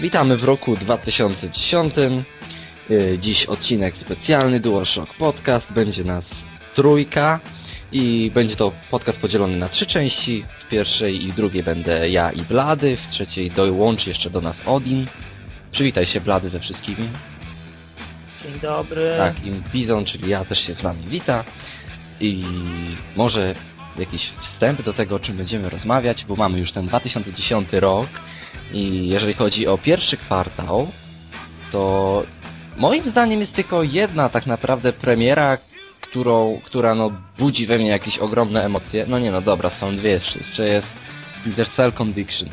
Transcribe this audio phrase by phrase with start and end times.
[0.00, 1.94] Witamy w roku 2010.
[2.90, 5.66] Y, Dziś odcinek specjalny DualShock Podcast.
[5.70, 6.24] Będzie nas
[6.74, 7.40] trójka
[7.92, 10.44] i będzie to podcast podzielony na trzy części.
[10.60, 15.06] W pierwszej i drugiej będę ja i Blady, w trzeciej dołączy jeszcze do nas Odin.
[15.72, 17.08] Przywitaj się Blady ze wszystkimi.
[18.42, 19.14] Dzień dobry.
[19.18, 21.44] Tak, i Bizon, czyli ja też się z wami wita.
[22.20, 22.44] I
[23.16, 23.54] może
[23.98, 28.08] jakiś wstęp do tego, o czym będziemy rozmawiać, bo mamy już ten 2010 rok
[28.72, 30.88] i jeżeli chodzi o pierwszy kwartał,
[31.72, 32.22] to
[32.76, 35.58] moim zdaniem jest tylko jedna tak naprawdę premiera,
[36.00, 39.04] którą, która no budzi we mnie jakieś ogromne emocje.
[39.08, 40.38] No nie no dobra, są dwie jeszcze.
[40.38, 40.88] Jeszcze jest
[41.40, 42.48] Splinter Cell Conviction,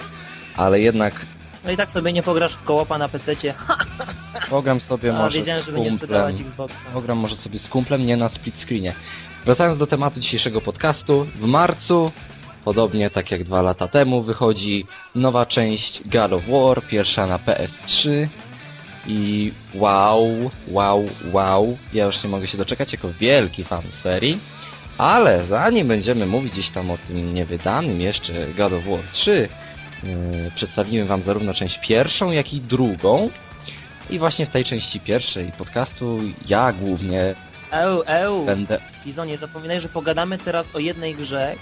[0.55, 1.13] ale jednak
[1.65, 3.53] No i tak sobie nie pograsz w kołopa na pececie.
[4.49, 6.35] program sobie A, może wiedziałem, z kumplem.
[6.91, 8.93] Program może sobie z kumplem, nie na split screenie.
[9.45, 12.11] Wracając do tematu dzisiejszego podcastu, w marcu,
[12.67, 14.85] podobnie tak jak dwa lata temu, wychodzi
[15.15, 18.27] nowa część God of War, pierwsza na PS3
[19.07, 20.27] i wow,
[20.67, 24.39] wow, wow, ja już nie mogę się doczekać jako wielki fan serii,
[24.97, 29.49] ale zanim będziemy mówić gdzieś tam o tym niewydanym jeszcze God of War 3,
[30.03, 33.29] yy, przedstawimy wam zarówno część pierwszą, jak i drugą,
[34.09, 37.35] i właśnie w tej części pierwszej podcastu ja głównie
[37.71, 38.45] Eł, eł.
[38.45, 38.79] będę...
[39.05, 41.55] Izo, nie zapominaj, że pogadamy teraz o jednej grze,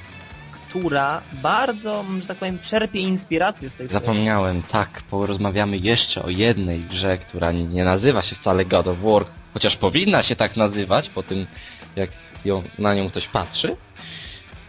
[0.80, 4.06] która bardzo, że tak powiem, czerpie inspirację z tej serii.
[4.06, 9.26] Zapomniałem, tak, porozmawiamy jeszcze o jednej grze, która nie nazywa się wcale God of War,
[9.54, 11.48] chociaż powinna się tak nazywać po tym,
[11.96, 12.10] jak
[12.46, 13.76] ją, na nią ktoś patrzy,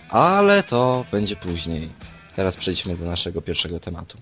[0.09, 1.89] ale to będzie później.
[2.37, 4.19] Teraz przejdźmy do naszego pierwszego tematu.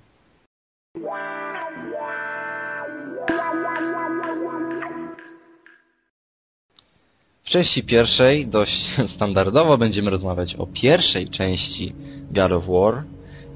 [7.44, 11.94] W części pierwszej, dość standardowo, będziemy rozmawiać o pierwszej części
[12.30, 13.02] God of War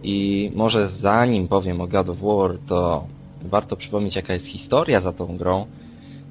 [0.03, 3.07] i może zanim powiem o God of War, to
[3.43, 5.67] warto przypomnieć jaka jest historia za tą grą,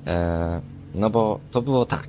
[0.07, 0.61] e,
[0.95, 2.07] no bo to było tak.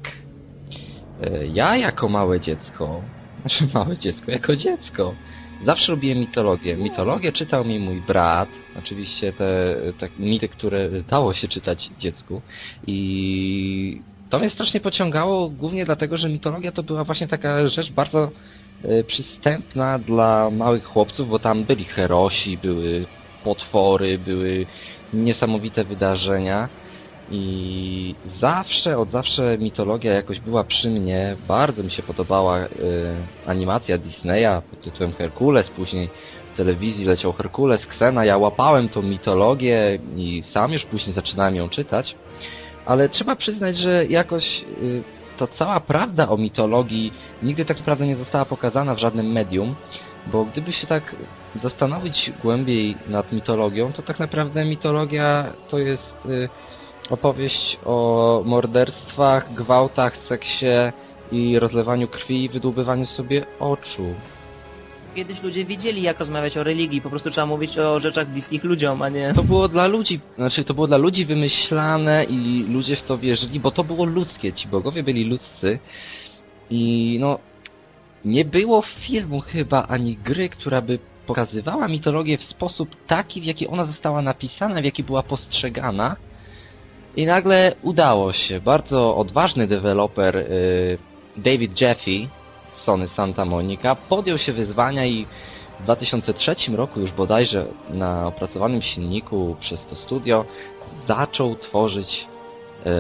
[1.23, 3.01] E, ja jako małe dziecko,
[3.41, 5.15] znaczy małe dziecko, jako dziecko,
[5.65, 6.77] zawsze lubiłem mitologię.
[6.77, 12.41] Mitologię czytał mi mój brat, oczywiście te, te mity, które dało się czytać dziecku
[12.87, 14.01] i
[14.31, 18.31] to mnie strasznie pociągało, głównie dlatego, że mitologia to była właśnie taka rzecz bardzo
[18.85, 23.07] e, przystępna dla małych chłopców, bo tam byli herosi, były
[23.45, 24.67] potwory, były
[25.13, 26.69] niesamowite wydarzenia.
[27.31, 31.37] I zawsze, od zawsze mitologia jakoś była przy mnie.
[31.49, 32.69] Bardzo mi się podobała e,
[33.47, 36.09] animacja Disneya pod tytułem Herkules, później
[36.55, 41.69] w telewizji leciał Herkules, Ksena, ja łapałem tą mitologię i sam już później zaczynałem ją
[41.69, 42.17] czytać
[42.89, 45.03] ale trzeba przyznać, że jakoś y,
[45.39, 47.13] ta cała prawda o mitologii
[47.43, 49.75] nigdy tak naprawdę nie została pokazana w żadnym medium,
[50.27, 51.17] bo gdyby się tak
[51.63, 56.49] zastanowić głębiej nad mitologią, to tak naprawdę mitologia to jest y,
[57.11, 60.93] opowieść o morderstwach, gwałtach, seksie
[61.33, 64.15] i rozlewaniu krwi i wydłubywaniu sobie oczu.
[65.19, 69.03] Kiedyś ludzie wiedzieli, jak rozmawiać o religii, po prostu trzeba mówić o rzeczach bliskich ludziom,
[69.03, 69.33] a nie...
[69.35, 73.61] To było dla ludzi, znaczy to było dla ludzi wymyślane i ludzie w to wierzyli,
[73.61, 75.79] bo to było ludzkie, ci bogowie byli ludzcy
[76.71, 77.39] i no
[78.25, 83.69] nie było filmu chyba ani gry, która by pokazywała mitologię w sposób taki, w jaki
[83.69, 86.17] ona została napisana, w jaki była postrzegana.
[87.17, 88.61] I nagle udało się.
[88.61, 90.99] Bardzo odważny deweloper y,
[91.37, 92.29] David Jeffy
[92.89, 95.27] Sony Santa Monica podjął się wyzwania i
[95.81, 100.45] w 2003 roku już bodajże na opracowanym silniku przez to studio
[101.09, 102.27] zaczął tworzyć
[102.87, 102.91] e,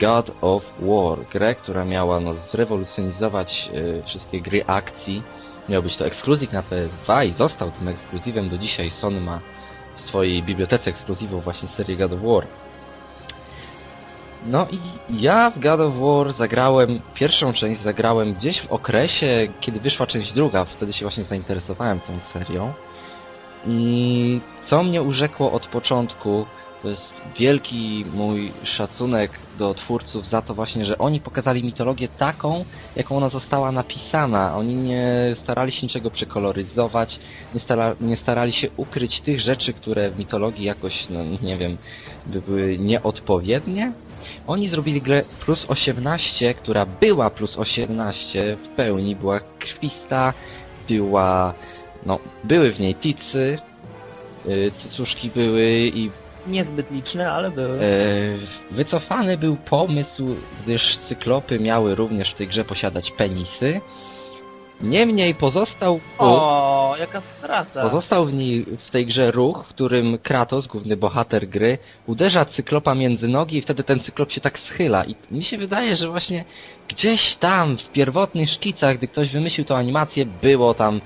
[0.00, 5.22] God of War, grę, która miała no, zrewolucjonizować e, wszystkie gry akcji.
[5.68, 8.90] Miał być to ekskluzyw na PS2 i został tym ekskluzywem do dzisiaj.
[8.90, 9.40] Sony ma
[10.02, 12.46] w swojej bibliotece ekskluzywów właśnie serię God of War.
[14.46, 14.78] No i
[15.22, 20.32] ja w God of War zagrałem, pierwszą część zagrałem gdzieś w okresie, kiedy wyszła część
[20.32, 22.72] druga, wtedy się właśnie zainteresowałem tą serią.
[23.66, 26.46] I co mnie urzekło od początku,
[26.82, 27.02] to jest
[27.38, 32.64] wielki mój szacunek do twórców za to właśnie, że oni pokazali mitologię taką,
[32.96, 34.56] jaką ona została napisana.
[34.56, 37.20] Oni nie starali się niczego przekoloryzować,
[37.54, 41.76] nie, stara, nie starali się ukryć tych rzeczy, które w mitologii jakoś, no nie wiem,
[42.26, 43.92] by były nieodpowiednie.
[44.46, 50.32] Oni zrobili grę plus 18, która była plus 18 w pełni, była krwista,
[50.88, 51.54] była,
[52.06, 53.58] no, były w niej ticy,
[54.46, 56.10] yy, cycuszki były i
[56.46, 57.78] Niezbyt liczne, ale były.
[57.78, 57.84] e,
[58.70, 63.80] wycofany był pomysł, gdyż cyklopy miały również w tej grze posiadać penisy
[64.82, 67.82] Niemniej pozostał O, jaka strata.
[67.82, 72.94] pozostał w, niej, w tej grze ruch, w którym Kratos, główny bohater gry, uderza cyklopa
[72.94, 75.04] między nogi i wtedy ten cyklop się tak schyla.
[75.04, 76.44] I mi się wydaje, że właśnie
[76.88, 81.00] gdzieś tam w pierwotnych szkicach, gdy ktoś wymyślił tą animację, było tam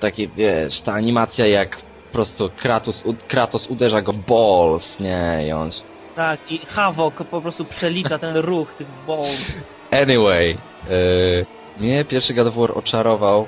[0.00, 5.52] takie, wiesz, ta animacja jak po prostu Kratos, u- Kratos uderza go balls, nie, i
[5.52, 5.70] on...
[6.16, 9.52] Tak, i Havok po prostu przelicza ten ruch tych balls.
[9.90, 11.46] Anyway, yy,
[11.80, 13.46] mnie pierwszy God of War oczarował.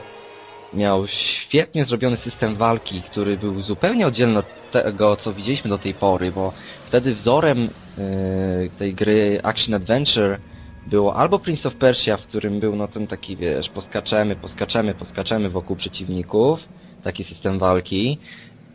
[0.74, 5.94] Miał świetnie zrobiony system walki, który był zupełnie oddzielny od tego, co widzieliśmy do tej
[5.94, 6.52] pory, bo
[6.86, 10.38] wtedy wzorem yy, tej gry Action Adventure
[10.86, 15.50] było albo Prince of Persia, w którym był no ten taki, wiesz, poskaczemy, poskaczemy, poskaczemy
[15.50, 16.60] wokół przeciwników,
[17.04, 18.18] taki system walki,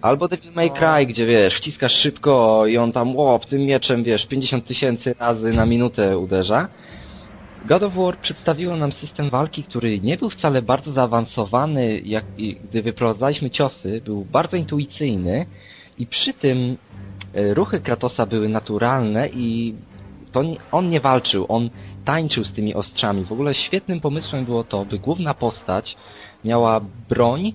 [0.01, 4.25] albo Devil May Cry, gdzie wiesz, wciskasz szybko i on tam, łop, tym mieczem, wiesz,
[4.25, 6.67] 50 tysięcy razy na minutę uderza.
[7.67, 12.25] God of War przedstawiło nam system walki, który nie był wcale bardzo zaawansowany, jak
[12.69, 15.45] gdy wyprowadzaliśmy ciosy, był bardzo intuicyjny
[15.97, 16.77] i przy tym
[17.33, 19.75] e, ruchy Kratosa były naturalne i
[20.31, 21.69] to on nie walczył, on
[22.05, 23.23] tańczył z tymi ostrzami.
[23.23, 25.97] W ogóle świetnym pomysłem było to, by główna postać
[26.43, 27.53] miała broń,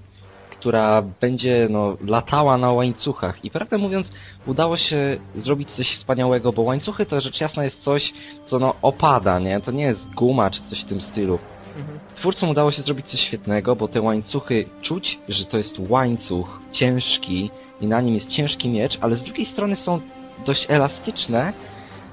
[0.60, 3.44] która będzie no, latała na łańcuchach.
[3.44, 4.10] I prawdę mówiąc,
[4.46, 8.12] udało się zrobić coś wspaniałego, bo łańcuchy to rzecz jasna jest coś,
[8.46, 9.60] co no opada, nie?
[9.60, 11.38] To nie jest guma czy coś w tym stylu.
[11.76, 11.98] Mhm.
[12.16, 17.50] Twórcom udało się zrobić coś świetnego, bo te łańcuchy czuć, że to jest łańcuch ciężki
[17.80, 20.00] i na nim jest ciężki miecz, ale z drugiej strony są
[20.46, 21.52] dość elastyczne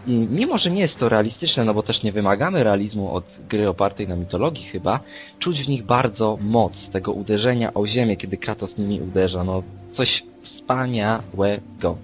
[0.07, 3.69] i mimo, że nie jest to realistyczne, no bo też nie wymagamy realizmu od gry
[3.69, 5.00] opartej na mitologii chyba,
[5.39, 9.63] czuć w nich bardzo moc tego uderzenia o ziemię, kiedy Kratos nimi uderza, no
[9.94, 11.98] coś wspaniałego.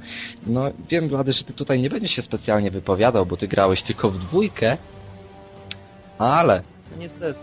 [0.47, 4.09] No wiem, Blady, że ty tutaj nie będziesz się specjalnie wypowiadał, bo ty grałeś tylko
[4.09, 4.77] w dwójkę,
[6.17, 6.61] ale
[6.99, 7.39] niestety.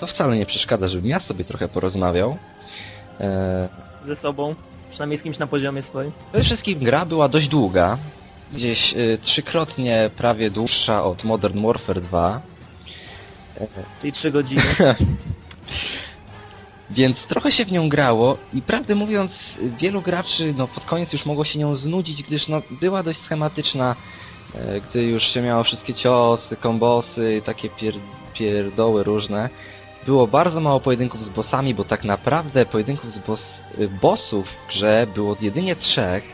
[0.00, 2.36] to wcale nie przeszkadza, żebym ja sobie trochę porozmawiał.
[3.20, 3.28] Eee,
[4.04, 4.54] Ze sobą.
[4.90, 6.12] Przynajmniej z kimś na poziomie swoim.
[6.32, 7.98] przede wszystkim gra była dość długa,
[8.54, 12.40] gdzieś y, trzykrotnie prawie dłuższa od Modern Warfare 2,
[14.00, 14.62] Czyli trzy godziny.
[16.90, 19.32] więc trochę się w nią grało i prawdę mówiąc
[19.78, 23.96] wielu graczy no, pod koniec już mogło się nią znudzić, gdyż no, była dość schematyczna,
[24.54, 27.94] e, gdy już się miało wszystkie ciosy, kombosy, takie pier
[28.34, 29.50] pierdoły różne.
[30.06, 33.40] Było bardzo mało pojedynków z bossami, bo tak naprawdę pojedynków z boss
[33.78, 36.33] y, bossów w grze było jedynie trzech,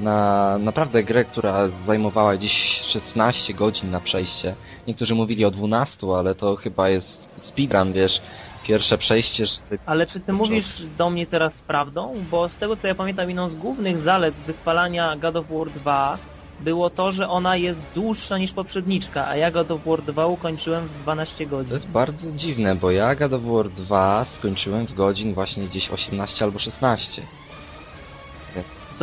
[0.00, 4.54] na naprawdę grę, która zajmowała gdzieś 16 godzin na przejście.
[4.86, 7.18] Niektórzy mówili o 12, ale to chyba jest
[7.48, 8.22] speedrun, wiesz,
[8.64, 9.54] pierwsze przejście, że
[9.86, 12.14] Ale czy ty mówisz do mnie teraz prawdą?
[12.30, 16.18] Bo z tego co ja pamiętam, jedną z głównych zalet wychwalania God of War 2
[16.60, 20.88] było to, że ona jest dłuższa niż poprzedniczka, a ja God of War 2 ukończyłem
[20.88, 21.74] w 12 To godzin.
[21.74, 26.44] jest bardzo dziwne, bo ja God of War 2 skończyłem w godzin właśnie gdzieś 18
[26.44, 27.22] albo 16.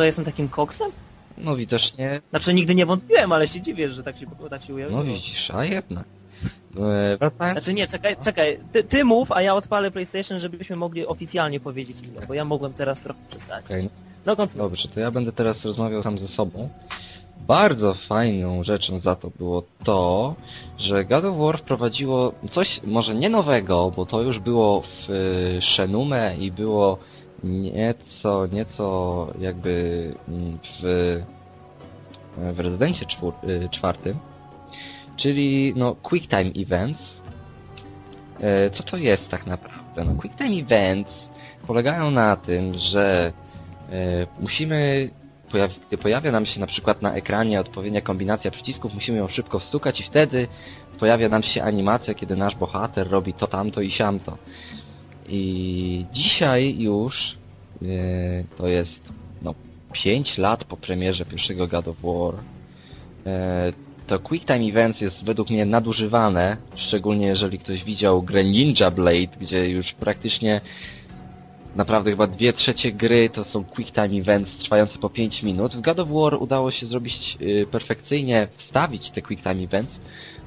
[0.00, 0.90] Co, jestem takim koksem?
[1.38, 5.02] No widocznie, Znaczy nigdy nie wątpiłem, ale się dziwię, że tak się, tak się ujawniło.
[5.04, 6.04] no widzisz, a jednak.
[6.76, 11.06] E, wracając, Znaczy nie, czekaj, czekaj, ty, ty mów, a ja odpalę PlayStation, żebyśmy mogli
[11.06, 13.64] oficjalnie powiedzieć ile, bo ja mogłem teraz trochę przestać.
[13.64, 13.88] okej,
[14.26, 14.70] No kontynuuj.
[14.70, 16.68] Dobrze, to ja będę teraz rozmawiał sam ze sobą.
[17.46, 20.34] Bardzo fajną rzeczą za to było to,
[20.78, 25.58] że God of War wprowadziło coś może nie nowego, bo to już było w y,
[25.62, 26.98] Shenmue i było
[27.44, 31.22] nieco, nieco jakby mm, w,
[32.36, 34.18] w Rezydencie czwór, y, czwartym,
[35.16, 37.20] czyli no Quick Time Events.
[38.40, 40.04] E, Co to jest tak naprawdę?
[40.04, 41.28] No Quick Time Events
[41.66, 43.32] polegają na tym, że
[43.92, 45.10] E, musimy,
[45.88, 50.00] gdy pojawia nam się na przykład na ekranie odpowiednia kombinacja przycisków, musimy ją szybko wstukać
[50.00, 50.48] i wtedy
[50.98, 54.38] pojawia nam się animacja, kiedy nasz bohater robi to, tamto i siamto.
[55.30, 57.36] I dzisiaj już
[57.82, 57.86] e,
[58.58, 59.00] to jest
[59.42, 59.54] no
[59.92, 62.34] 5 lat po premierze pierwszego God of War.
[63.26, 63.72] E,
[64.06, 69.36] to Quick Time Events jest według mnie nadużywane, szczególnie jeżeli ktoś widział grę Ninja Blade,
[69.40, 70.60] gdzie już praktycznie
[71.76, 75.76] naprawdę chyba dwie trzecie gry to są quick time events trwające po 5 minut.
[75.76, 80.00] W God of War udało się zrobić y, perfekcyjnie, wstawić te quick time events,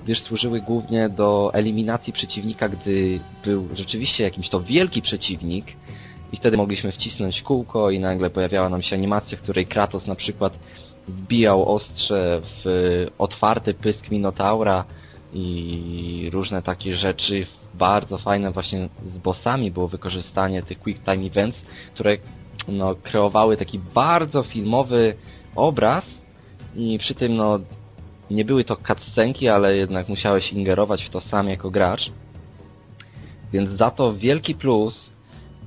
[0.03, 5.65] gdyż służyły głównie do eliminacji przeciwnika, gdy był rzeczywiście jakimś to wielki przeciwnik
[6.31, 10.15] i wtedy mogliśmy wcisnąć kółko i nagle pojawiała nam się animacja, w której Kratos na
[10.15, 10.53] przykład
[11.07, 14.85] wbijał ostrze w y, otwarty pysk Minotaura
[15.33, 21.61] i różne takie rzeczy bardzo fajne właśnie z bossami było wykorzystanie tych quick time events,
[21.93, 22.17] które
[22.67, 25.15] no, kreowały taki bardzo filmowy
[25.55, 26.05] obraz
[26.75, 27.59] i przy tym no
[28.33, 32.11] nie były to cutscenki, ale jednak musiałeś ingerować w to sam jako gracz.
[33.53, 35.09] Więc za to wielki plus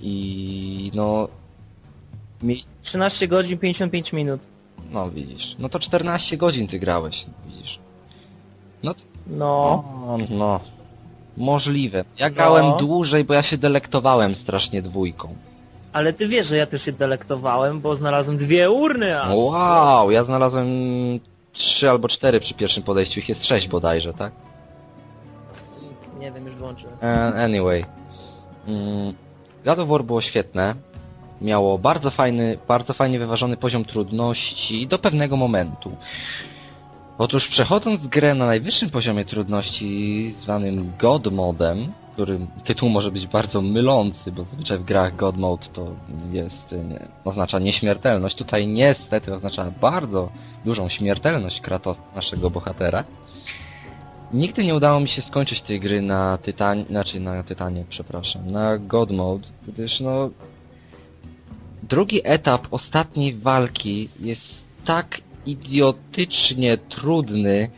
[0.01, 1.29] i no...
[2.43, 2.65] Mi...
[2.83, 4.41] 13 godzin 55 minut.
[4.91, 7.79] No widzisz, no to 14 godzin ty grałeś, widzisz.
[8.83, 8.95] No,
[9.27, 9.85] No.
[10.07, 10.61] no, no.
[11.37, 12.05] Możliwe.
[12.19, 12.77] Ja grałem No.
[12.77, 15.35] dłużej, bo ja się delektowałem strasznie dwójką.
[15.93, 19.35] Ale ty wiesz, że ja też się delektowałem, bo znalazłem dwie urny aż.
[19.35, 20.67] Wow, ja znalazłem
[21.57, 24.33] trzy albo cztery przy pierwszym podejściu, ich jest sześć bodajże, tak?
[26.19, 26.95] Nie wiem, już wyłączyłem.
[27.37, 27.85] Anyway.
[28.67, 29.15] Mm,
[29.65, 30.75] God of War było świetne.
[31.41, 35.97] Miało bardzo fajny, bardzo fajnie wyważony poziom trudności do pewnego momentu.
[37.19, 43.63] Otóż przechodząc grę na najwyższym poziomie trudności, zwanym God Modem, którym tytuł może być bardzo
[43.63, 45.87] mylący, bo zazwyczaj w grach God Mode to
[46.33, 48.37] jest, y, nie, oznacza nieśmiertelność.
[48.37, 50.29] Tutaj niestety oznacza bardzo
[50.65, 53.05] dużą śmiertelność Kratos, naszego bohatera.
[54.33, 58.79] Nigdy nie udało mi się skończyć tej gry na Tytanie, znaczy na Tytanie, przepraszam, na
[58.79, 60.31] God Mode, gdyż no...
[61.83, 64.43] Drugi etap ostatniej walki jest
[64.85, 67.71] tak idiotycznie trudny,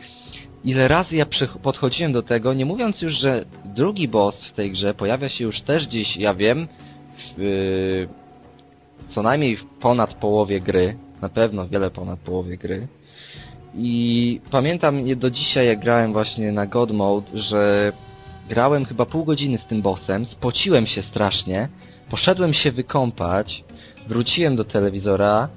[0.65, 1.27] ile razy ja
[1.63, 5.61] podchodziłem do tego, nie mówiąc już, że drugi boss w tej grze pojawia się już
[5.61, 6.69] też gdzieś, ja wiem,
[7.37, 8.09] w, yy,
[9.09, 12.89] co najmniej w ponad połowie gry, na pewno wiele ponad połowie gry.
[13.75, 17.93] I pamiętam je do dzisiaj, jak grałem właśnie na God Mode, że
[18.49, 21.69] grałem chyba pół godziny z tym bossem, spociłem się strasznie,
[22.11, 23.65] poszedłem się wykąpać,
[24.09, 25.49] wróciłem do telewizora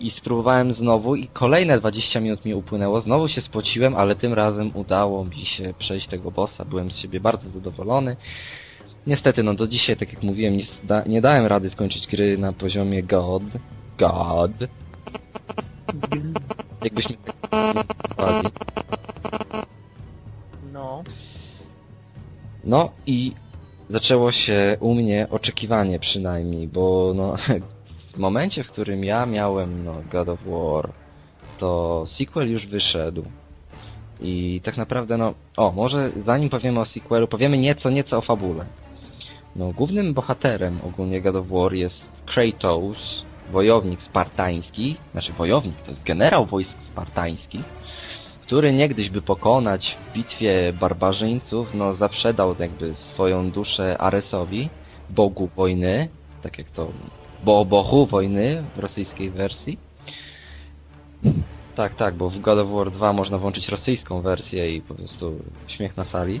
[0.00, 4.70] i spróbowałem znowu i kolejne 20 minut mi upłynęło, znowu się spociłem, ale tym razem
[4.74, 8.16] udało mi się przejść tego bossa, byłem z siebie bardzo zadowolony.
[9.06, 10.64] Niestety, no do dzisiaj, tak jak mówiłem, nie,
[11.06, 13.42] nie dałem rady skończyć gry na poziomie God.
[13.98, 14.52] God.
[16.84, 17.16] Jakbyśmy
[18.16, 18.46] tak.
[20.72, 21.02] No.
[22.64, 23.32] No i
[23.90, 27.36] zaczęło się u mnie oczekiwanie przynajmniej, bo no
[28.18, 30.90] w momencie, w którym ja miałem no, God of War,
[31.58, 33.24] to sequel już wyszedł.
[34.20, 38.64] I tak naprawdę no, o, może zanim powiemy o sequelu, powiemy nieco, nieco o fabule.
[39.56, 46.02] No, głównym bohaterem ogólnie God of War jest Kratos, wojownik spartański, znaczy wojownik, to jest
[46.02, 47.64] generał wojsk spartańskich,
[48.42, 54.68] który niegdyś by pokonać w bitwie barbarzyńców, no zaprzedał jakby swoją duszę Aresowi,
[55.10, 56.08] bogu wojny,
[56.42, 56.88] tak jak to
[57.44, 59.78] bo bohu wojny w rosyjskiej wersji.
[61.76, 65.38] Tak, tak, bo w God of War 2 można włączyć rosyjską wersję i po prostu
[65.66, 66.40] śmiech na sali.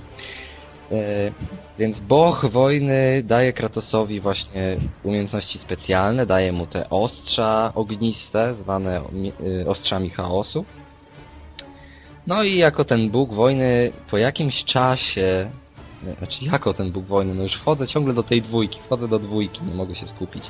[0.92, 1.30] E,
[1.78, 9.00] więc Boch wojny daje Kratosowi właśnie umiejętności specjalne, daje mu te ostrza ogniste, zwane
[9.62, 10.64] y, ostrzami chaosu.
[12.26, 15.50] No i jako ten Bóg wojny po jakimś czasie,
[16.06, 19.18] nie, znaczy jako ten Bóg wojny, no już wchodzę ciągle do tej dwójki, wchodzę do
[19.18, 20.44] dwójki, nie mogę się skupić.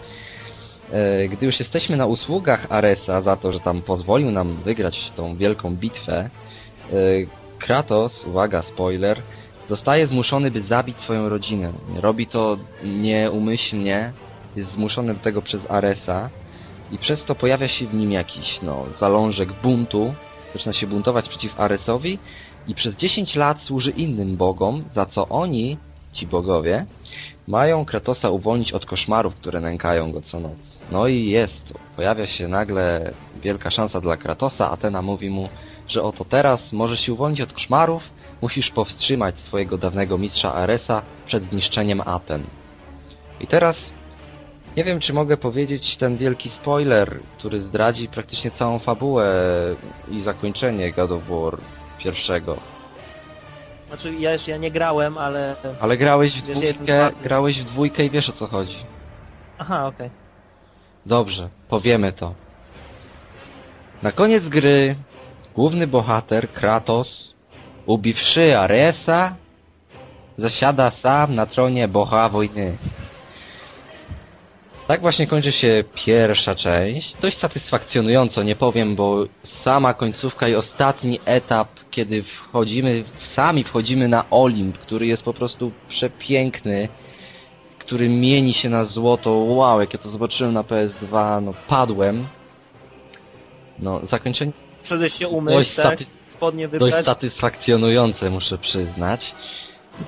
[0.92, 5.37] E, Gdy już jesteśmy na usługach Aresa za to, że tam pozwolił nam wygrać tą
[5.37, 6.30] wielką bitwę,
[6.92, 6.97] e,
[7.59, 9.23] Kratos, uwaga, spoiler,
[9.68, 11.73] zostaje zmuszony, by zabić swoją rodzinę.
[11.97, 14.12] Robi to nieumyślnie,
[14.57, 16.30] jest zmuszony do tego przez Aresa
[16.92, 20.14] i przez to pojawia się w nim jakiś, no, zalążek buntu,
[20.52, 22.18] zaczyna się buntować przeciw Aresowi
[22.68, 25.76] i przez 10 lat służy innym bogom, za co oni,
[26.12, 26.87] ci bogowie,
[27.49, 30.68] mają Kratosa uwolnić od koszmarów, które nękają go co noc.
[30.90, 35.49] No i jest, pojawia się nagle wielka szansa dla Kratosa, Atena mówi mu,
[35.88, 38.02] że oto teraz możesz się uwolnić od koszmarów,
[38.42, 42.42] musisz powstrzymać swojego dawnego mistrza Aresa przed zniszczeniem Aten.
[43.40, 43.76] I teraz
[44.76, 49.35] nie wiem, czy mogę powiedzieć ten wielki spoiler, który zdradzi praktycznie całą fabułę
[50.11, 51.59] i zakończenie God of War
[51.99, 52.57] pierwszego.
[53.88, 55.57] Znaczy ja jeszcze ja nie grałem, ale...
[55.80, 58.76] Ale grałeś w Wiesz, dwójkę, grałeś w dwójkę i wiesz o co chodzi.
[59.59, 60.11] Aha, okej.
[61.09, 62.35] Dobrze, powiemy to.
[64.03, 64.97] Na koniec gry
[65.55, 67.35] główny bohater Kratos,
[67.87, 69.35] ubiwszy Aresa,
[70.38, 72.77] zasiada sam na tronie boha wojny.
[74.87, 77.17] Tak właśnie kończy się pierwsza część.
[77.23, 79.25] Dość satysfakcjonująco, nie powiem, bo
[79.65, 83.05] sama końcówka i ostatni etap, kiedy wchodzimy,
[83.37, 86.88] sami wchodzimy na Olimp, który jest po prostu przepiękny,
[87.88, 89.30] który mieni się na złoto.
[89.30, 92.26] Wow, jak ja to zobaczyłem na PS2, no padłem.
[93.78, 94.52] No, zakończenie
[94.83, 95.99] Przyszedłeś się Dość umyć, tak?
[96.26, 97.07] Spodnie dość wybrać.
[97.07, 99.35] satysfakcjonujące, muszę przyznać.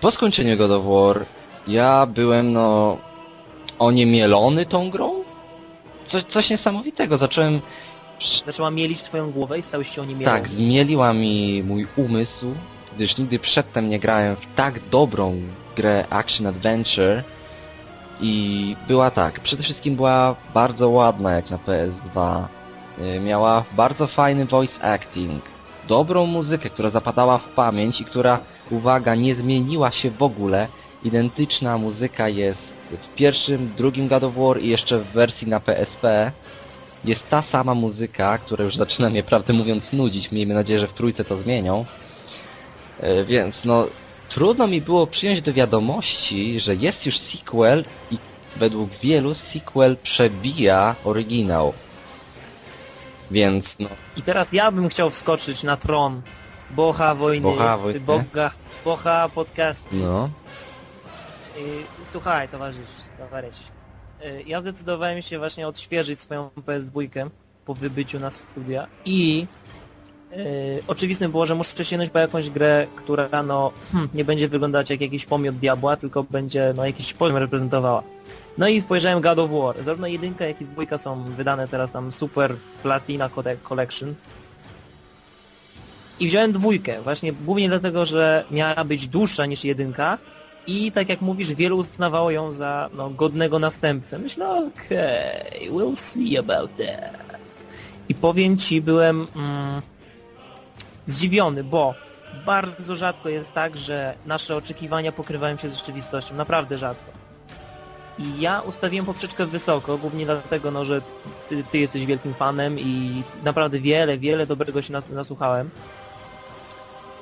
[0.01, 1.25] Po skończeniu God of War
[1.69, 2.99] ja byłem, no,
[3.79, 5.25] oniemielony tą grą?
[6.09, 7.19] Coś, coś niesamowitego.
[7.19, 7.61] Zacząłem
[8.47, 12.55] Zaczęła mielić twoją głowę i stałeś się oni Tak, zmieliła mi mój umysł,
[12.97, 15.43] gdyż nigdy przedtem nie grałem w tak dobrą
[15.77, 17.25] grę Action Adventure
[18.23, 22.45] i była tak, przede wszystkim była bardzo ładna jak na PS2.
[23.17, 25.43] Y, Miała bardzo fajny voice acting,
[25.89, 28.39] dobrą muzykę, która zapadała w pamięć i która,
[28.71, 30.69] uwaga, nie zmieniła się w ogóle.
[31.05, 32.59] Identyczna muzyka jest
[32.91, 36.33] w pierwszym, drugim God of War i jeszcze w wersji na PSP.
[37.05, 40.33] Jest ta sama muzyka, która już zaczyna mnie, prawdę mówiąc, nudzić.
[40.33, 41.85] Miejmy nadzieję, że w trójce to zmienią.
[43.01, 43.87] E, Więc no,
[44.31, 48.19] trudno mi było przyjąć do wiadomości, że jest już sequel i
[48.57, 51.73] według wielu sequel przebija oryginał.
[53.31, 56.23] Więc no, I teraz ja bym chciał wskoczyć na tron
[56.71, 58.01] Bocha wojny, Bocha wojny.
[58.01, 58.51] Boga,
[58.85, 59.89] Bocha podcastu.
[59.93, 60.31] no,
[62.05, 63.59] Słuchaj, towarzysz, towarzysz.
[64.25, 67.31] Y, Ja zdecydowałem się właśnie odświeżyć swoją PS2
[67.65, 69.47] po wybyciu na studia i
[70.33, 74.91] y, oczywiste było, że muszę sięgnąć po jakąś grę, która no hmm, nie będzie wyglądać
[74.91, 78.03] jak jakiś pomiot diabła, tylko będzie no jakiś poziom reprezentowała.
[78.59, 79.85] No i spojrzałem God of War.
[79.85, 83.31] Zarówno jedynka, jak i dwójka są wydane teraz tam Super Platina
[83.63, 84.15] Collection.
[86.21, 90.19] I wziąłem dwójkę, właśnie głównie dlatego, że miała być dłuższa niż jedynka
[90.67, 94.19] i tak jak mówisz, wielu uznawało ją za no, godnego następcę.
[94.19, 97.41] Myślę, okej, we'll see about that.
[98.09, 99.83] I powiem Ci, byłem mm,
[101.11, 101.95] zdziwiony, bo
[102.47, 106.35] bardzo rzadko jest tak, że nasze oczekiwania pokrywają się z rzeczywistością.
[106.35, 107.21] Naprawdę rzadko.
[108.19, 111.01] I ja ustawiłem poprzeczkę wysoko, głównie dlatego, no, że
[111.49, 115.71] ty, ty jesteś wielkim fanem i naprawdę wiele, wiele dobrego się nas, nasłuchałem.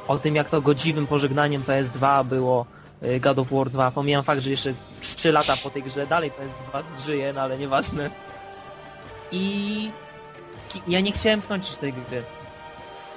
[0.09, 2.67] O tym, jak to godziwym pożegnaniem PS2 było
[3.03, 3.91] y, God of War 2.
[3.91, 8.11] Pomijam fakt, że jeszcze 3 lata po tej grze dalej PS2 żyje, no ale nieważne.
[9.33, 9.91] I
[10.89, 12.23] ja nie chciałem skończyć tej gry.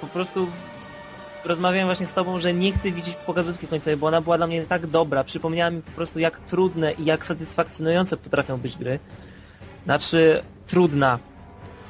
[0.02, 0.48] Po prostu
[1.44, 4.64] rozmawiałem właśnie z tobą, że nie chcę widzieć pokazówki końcowej, bo ona była dla mnie
[4.64, 5.24] tak dobra.
[5.24, 8.98] Przypomniała mi po prostu jak trudne i jak satysfakcjonujące potrafią być gry.
[9.84, 11.18] Znaczy, trudna.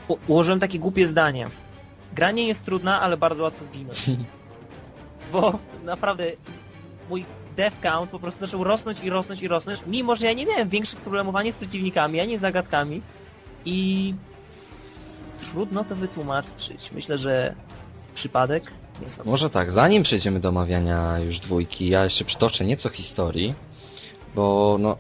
[0.09, 1.49] U ułożyłem takie głupie zdanie.
[2.13, 3.99] Gra nie jest trudna, ale bardzo łatwo zginąć.
[5.32, 6.25] Bo naprawdę
[7.08, 7.25] mój
[7.56, 10.69] death count po prostu zaczął rosnąć i rosnąć i rosnąć, mimo że ja nie miałem
[10.69, 13.02] większych problemów ani z przeciwnikami, ani z zagadkami
[13.65, 14.15] i
[15.39, 16.93] trudno to wytłumaczyć.
[16.93, 17.54] Myślę, że
[18.15, 18.73] przypadek
[19.05, 23.55] jest Może tak, zanim przejdziemy do omawiania już dwójki, ja jeszcze przytoczę nieco historii,
[24.35, 24.97] bo no...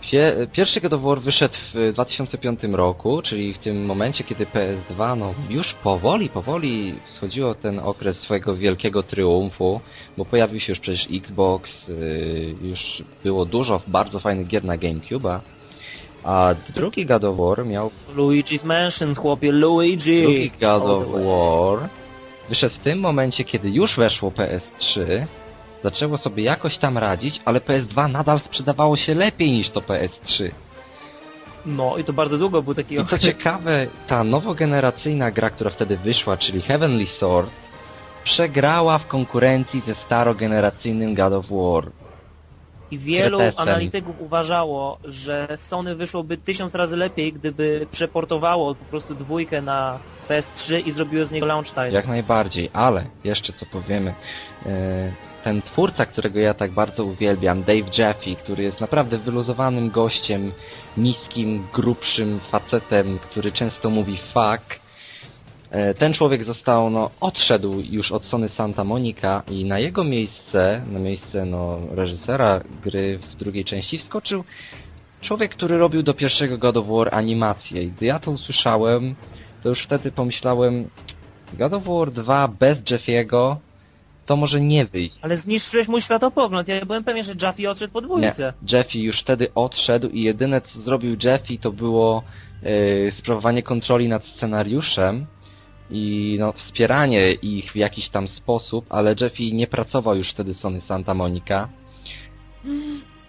[0.00, 5.16] Pie, pierwszy God of War wyszedł w 2005 roku, czyli w tym momencie, kiedy PS2
[5.16, 9.80] no, już powoli, powoli wschodziło ten okres swojego wielkiego triumfu,
[10.16, 15.40] bo pojawił się już przecież Xbox, yy, już było dużo bardzo fajnych gier na GameCube'a,
[16.24, 20.22] a drugi God of War miał Luigi's Mansion, chłopie, Luigi!
[20.22, 21.06] Drugi God of.
[21.08, 21.88] War
[22.48, 25.00] wyszedł w tym momencie, kiedy już weszło PS3,
[25.84, 30.50] zaczęło sobie jakoś tam radzić, ale PS2 nadal sprzedawało się lepiej niż to PS3.
[31.66, 35.96] No i to bardzo długo był taki I co ciekawe, ta nowogeneracyjna gra, która wtedy
[35.96, 37.50] wyszła, czyli Heavenly Sword,
[38.24, 41.90] przegrała w konkurencji ze starogeneracyjnym God of War.
[42.90, 49.62] I wielu analityków uważało, że Sony wyszłoby tysiąc razy lepiej, gdyby przeportowało po prostu dwójkę
[49.62, 49.98] na
[50.28, 51.92] PS3 i zrobiło z niego launch title.
[51.92, 54.14] Jak najbardziej, ale jeszcze co powiemy,
[54.66, 55.12] e,
[55.44, 60.52] ten twórca, którego ja tak bardzo uwielbiam, Dave Jaffe, który jest naprawdę wyluzowanym gościem,
[60.96, 64.77] niskim, grubszym facetem, który często mówi fuck,
[65.98, 70.98] ten człowiek został, no, odszedł już od Sony Santa Monica i na jego miejsce, na
[70.98, 74.44] miejsce, no, reżysera gry w drugiej części wskoczył
[75.20, 77.82] człowiek, który robił do pierwszego God of War animację.
[77.82, 79.14] I gdy ja to usłyszałem,
[79.62, 80.88] to już wtedy pomyślałem,
[81.52, 83.56] God of War 2 bez Jeffiego
[84.26, 85.16] to może nie wyjść.
[85.22, 86.68] Ale zniszczyłeś mój światopogląd.
[86.68, 88.52] Ja byłem pewien, że Jaffe odszedł po Nie, dwójce.
[88.72, 92.22] Jeffy już wtedy odszedł i jedyne co zrobił Jeffy to było
[92.62, 95.26] yy, sprawowanie kontroli nad scenariuszem
[95.90, 100.80] i no, wspieranie ich w jakiś tam sposób, ale Jeffy nie pracował już wtedy Sony
[100.80, 101.68] Santa Monica.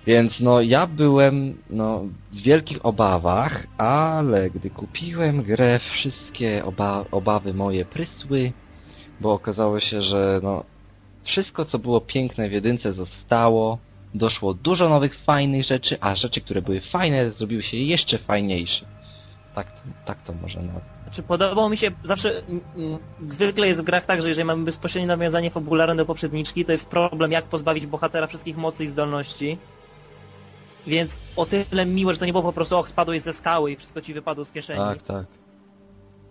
[0.08, 7.54] Więc no ja byłem no, w wielkich obawach, ale gdy kupiłem grę, wszystkie oba obawy
[7.54, 8.52] moje prysły,
[9.22, 10.64] bo okazało się, że no
[11.24, 13.78] wszystko co było piękne w jedynce zostało,
[14.14, 18.86] doszło dużo nowych fajnych rzeczy, a rzeczy, które były fajne, zrobiły się jeszcze fajniejsze.
[19.56, 19.68] Tak,
[20.06, 20.99] tak to może nazwać.
[21.10, 22.98] Znaczy podobało mi się zawsze, mm, mm,
[23.30, 26.86] zwykle jest w grach tak, że jeżeli mamy bezpośrednie nawiązanie fabularne do poprzedniczki, to jest
[26.86, 29.58] problem jak pozbawić bohatera wszystkich mocy i zdolności.
[30.88, 33.76] Więc o tyle miłe, że to nie było po prostu och, spadłeś ze skały i
[33.76, 34.80] wszystko ci wypadło z kieszeni.
[34.80, 35.26] Tak, tak.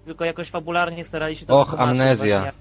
[0.04, 2.40] Tylko jakoś fabularnie starali się to Och, amnezja.
[2.40, 2.52] właśnie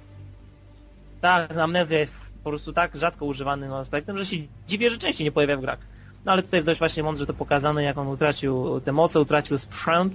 [1.21, 5.31] Tak, amnezja jest po prostu tak rzadko używanym aspektem, że się dziwię, że częściej nie
[5.31, 5.79] pojawia w grach.
[6.25, 9.57] No ale tutaj jest dość właśnie mądrze to pokazane, jak on utracił te moce, utracił
[9.57, 10.13] sprzęt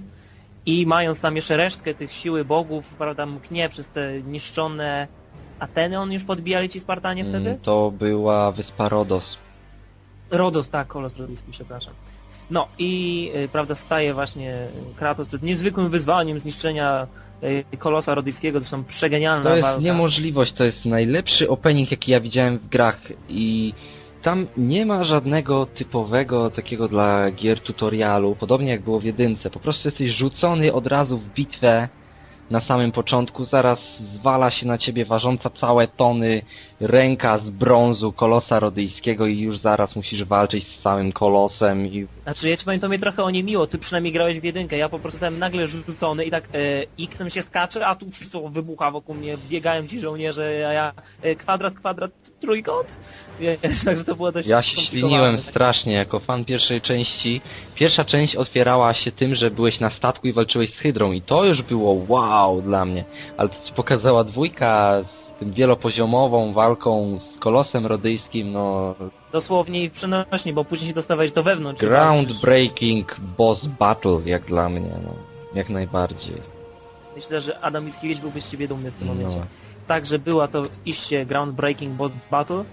[0.65, 5.07] i mając tam jeszcze resztkę tych siły bogów, prawda, mknie przez te niszczone
[5.59, 7.49] Ateny, on już podbijali ci Spartanie wtedy?
[7.49, 9.37] Mm, To była wyspa Rodos.
[10.31, 11.93] Rodos, tak, Kolos Rodyjski, przepraszam.
[12.51, 17.07] No i y, prawda staje właśnie Kratos przed niezwykłym wyzwaniem zniszczenia
[17.43, 19.81] y, Kolosa Rodyjskiego, zresztą przegenialna To jest walka.
[19.81, 22.99] niemożliwość, to jest najlepszy opening jaki ja widziałem w grach
[23.29, 23.73] i
[24.23, 29.49] tam nie ma żadnego typowego takiego dla gier tutorialu, podobnie jak było w jedynce.
[29.49, 31.89] Po prostu jesteś rzucony od razu w bitwę
[32.49, 33.79] na samym początku, zaraz
[34.15, 36.41] zwala się na ciebie ważąca całe tony
[36.87, 42.49] ręka z brązu kolosa rodyjskiego i już zaraz musisz walczyć z całym kolosem i Znaczy
[42.49, 44.89] ja ci powiem, to mnie trochę o nie miło, ty przynajmniej grałeś w jedynkę, ja
[44.89, 48.91] po prostu jestem nagle rzucony i tak e, X-em się skacze, a tu wszystko wybucha
[48.91, 52.99] wokół mnie, biegają ci żołnierze, a ja e, kwadrat, kwadrat, trójkąt.
[53.39, 55.09] Wiesz, także to było dość Ja się skomplikowane.
[55.09, 57.41] śliniłem strasznie jako fan pierwszej części.
[57.75, 61.45] Pierwsza część otwierała się tym, że byłeś na statku i walczyłeś z Hydrą i to
[61.45, 63.03] już było wow dla mnie.
[63.37, 68.95] Ale to ci pokazała dwójka z tym wielopoziomową walką z kolosem rodyjskim, no
[69.31, 71.81] Dosłownie i w przenośni, bo później się dostawałeś do wewnątrz.
[71.81, 75.13] groundbreaking boss battle jak dla mnie, no
[75.55, 76.41] jak najbardziej.
[77.15, 79.37] Myślę, że Adam Mickiewicz byłby z ciebie dumny w tym momencie.
[79.37, 79.45] No.
[79.87, 82.63] Także była to iście groundbreaking bo- battle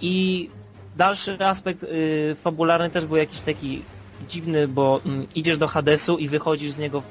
[0.00, 0.48] i
[0.96, 3.82] dalszy aspekt y, fabularny też był jakiś taki
[4.28, 7.04] dziwny, bo mm, idziesz do Hadesu i wychodzisz z niego w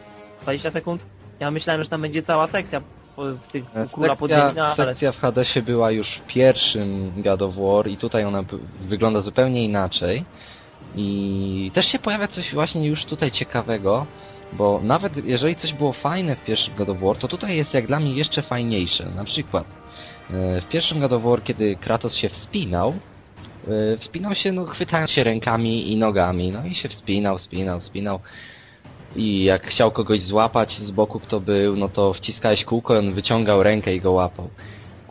[0.43, 1.05] 20 sekund.
[1.39, 2.81] Ja myślałem, że tam będzie cała sekcja
[3.17, 7.41] w tych króla podziemi, no, Sekcja, ale sekcja w Hadesie była już w pierwszym God
[7.41, 8.43] of War i tutaj ona
[8.87, 10.25] wygląda zupełnie inaczej.
[10.95, 14.05] I też się pojawia coś właśnie już tutaj ciekawego,
[14.53, 17.87] bo nawet jeżeli coś było fajne w pierwszym God of War, to tutaj jest jak
[17.87, 19.05] dla mnie jeszcze fajniejsze.
[19.15, 19.63] Na przykład
[20.29, 22.93] e, w pierwszym God of War, kiedy Kratos się wspinał,
[23.67, 28.19] e, wspinał się no chwytając się rękami i nogami, no i się wspinał, wspinał, wspinał.
[29.15, 33.63] I jak chciał kogoś złapać z boku, kto był, no to wciskałeś kółko, on wyciągał
[33.63, 34.49] rękę i go łapał.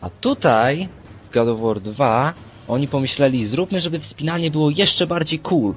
[0.01, 0.89] A tutaj,
[1.29, 2.33] w God of War 2,
[2.67, 5.73] oni pomyśleli, zróbmy, żeby wspinanie było jeszcze bardziej cool.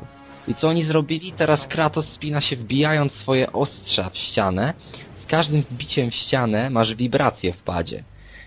[0.48, 1.32] I co oni zrobili?
[1.32, 4.74] Teraz Kratos spina się wbijając swoje ostrza w ścianę.
[5.22, 8.04] Z każdym wbiciem w ścianę masz wibrację w padzie.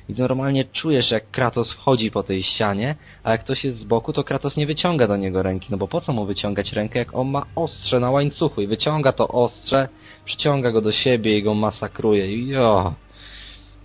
[0.10, 4.14] I normalnie czujesz, jak Kratos wchodzi po tej ścianie, a jak ktoś jest z boku,
[4.14, 5.68] to Kratos nie wyciąga do niego ręki.
[5.70, 9.12] No bo po co mu wyciągać rękę, jak on ma ostrze na łańcuchu i wyciąga
[9.12, 9.88] to ostrze,
[10.26, 12.36] przyciąga go do siebie i go masakruje.
[12.36, 12.94] I jo,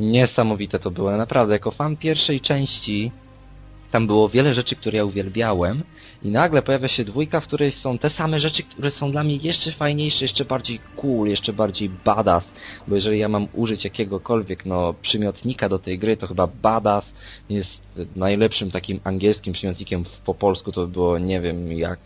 [0.01, 1.17] niesamowite to było.
[1.17, 3.13] Naprawdę, jako fan pierwszej części,
[3.91, 5.83] tam było wiele rzeczy, które ja uwielbiałem
[6.25, 9.37] i nagle pojawia się dwójka, w której są te same rzeczy, które są dla mnie
[9.37, 12.45] jeszcze fajniejsze, jeszcze bardziej cool, jeszcze bardziej badass,
[12.89, 17.05] bo jeżeli ja mam użyć jakiegokolwiek, no, przymiotnika do tej gry, to chyba badass
[17.51, 17.81] jest
[18.17, 21.99] najlepszym takim angielskim przymiotnikiem w- po polsku, to by było, nie wiem, jak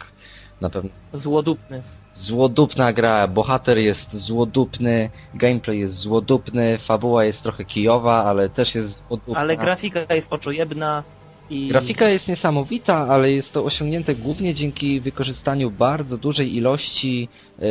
[0.60, 1.82] na pewno złodupny.
[2.16, 9.02] złodupna gra, bohater jest złodupny, gameplay jest złodupny, fabuła jest trochę kijowa, ale też jest
[9.08, 9.40] złodupna.
[9.40, 11.02] Ale grafika jest oczojebna
[11.50, 11.68] i...
[11.68, 17.28] Grafika jest niesamowita, ale jest to osiągnięte głównie dzięki wykorzystaniu bardzo dużej ilości
[17.58, 17.62] e,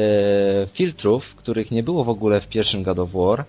[0.74, 3.46] filtrów, których nie było w ogóle w pierwszym God of War.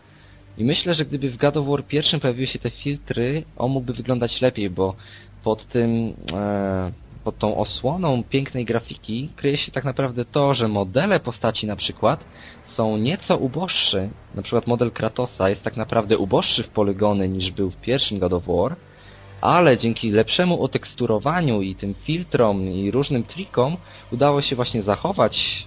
[0.59, 3.93] I myślę, że gdyby w God of War pierwszym pojawiły się te filtry, on mógłby
[3.93, 4.95] wyglądać lepiej, bo
[5.45, 6.93] pod tym, e,
[7.25, 12.25] pod tą osłoną pięknej grafiki kryje się tak naprawdę to, że modele postaci na przykład
[12.67, 14.09] są nieco uboższe.
[14.35, 18.33] Na przykład model Kratosa jest tak naprawdę uboższy w poligony niż był w pierwszym God
[18.33, 18.77] of War,
[19.47, 23.77] ale dzięki lepszemu oteksturowaniu i tym filtrom i różnym trikom
[24.13, 25.67] udało się właśnie zachować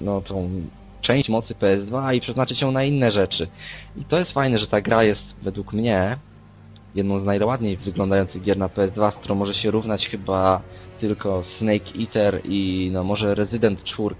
[0.00, 0.50] no, tą
[1.00, 3.48] część mocy PS2 i przeznaczyć ją na inne rzeczy.
[3.96, 6.16] I to jest fajne, że ta gra jest według mnie
[6.94, 10.60] jedną z najładniej wyglądających gier na PS2, z którą może się równać chyba
[11.00, 14.14] tylko Snake Eater i no może Resident 4.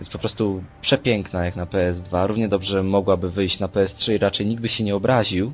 [0.00, 2.26] Jest po prostu przepiękna jak na PS2.
[2.26, 5.52] Równie dobrze mogłaby wyjść na PS3 i raczej nikt by się nie obraził.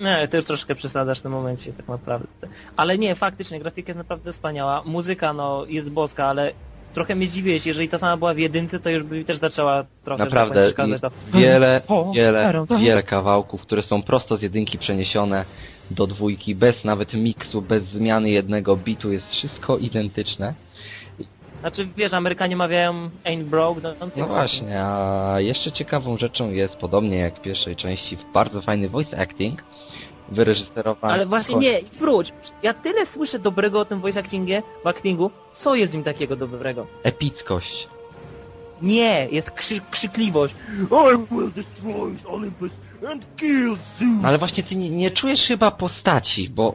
[0.00, 2.26] Nie, ty już troszkę przesadzasz w tym momencie, tak naprawdę.
[2.76, 4.82] Ale nie, faktycznie, grafika jest naprawdę wspaniała.
[4.86, 6.52] Muzyka, no, jest boska, ale
[6.94, 10.24] trochę mnie zdziwiłeś, jeżeli ta sama była w jedynce, to już by też zaczęła trochę
[10.24, 11.12] Naprawdę, tak powiem, przeszkadzać.
[11.34, 15.44] i wiele, O, wiele, to- wiele kawałków, które są prosto z jedynki przeniesione
[15.90, 20.54] do dwójki, bez nawet miksu, bez zmiany jednego bitu, jest wszystko identyczne.
[21.64, 26.76] Znaczy, wiesz, Amerykanie mawiają ain't broke, no, no, No właśnie, a jeszcze ciekawą rzeczą jest,
[26.76, 29.64] podobnie jak w pierwszej części, bardzo fajny voice acting,
[30.28, 31.14] wyreżyserowany...
[31.14, 32.32] Ale właśnie nie, wróć.
[32.62, 35.30] Ja tyle słyszę dobrego o tym voice actingie, w actingu.
[35.54, 36.86] Co jest w nim takiego dobrego?
[37.02, 37.88] Epickość.
[38.82, 40.54] Nie, jest krzy krzykliwość.
[40.90, 42.72] I will destroy Olympus
[43.08, 44.22] and kill Zeus.
[44.22, 46.74] No ale właśnie ty nie, nie czujesz chyba postaci, bo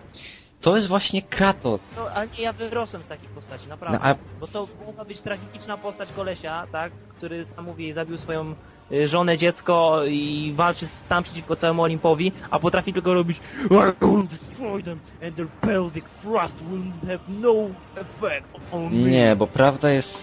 [0.61, 1.81] to jest właśnie Kratos.
[1.97, 3.99] No, ale nie, ja wyrosłem z takiej postaci, naprawdę.
[4.03, 6.91] No, a Bo to mogła być tragiczna postać kolesia, tak?
[6.91, 8.55] Który, sam mówi, zabił swoją
[8.91, 14.27] y, żonę, dziecko i walczy sam przeciwko całemu Olimpowi, a potrafi tylko robić I will
[14.27, 17.53] destroy them and their pelvic thrust will have no
[17.95, 19.09] effect on me.
[19.09, 20.17] Nie, bo prawda jest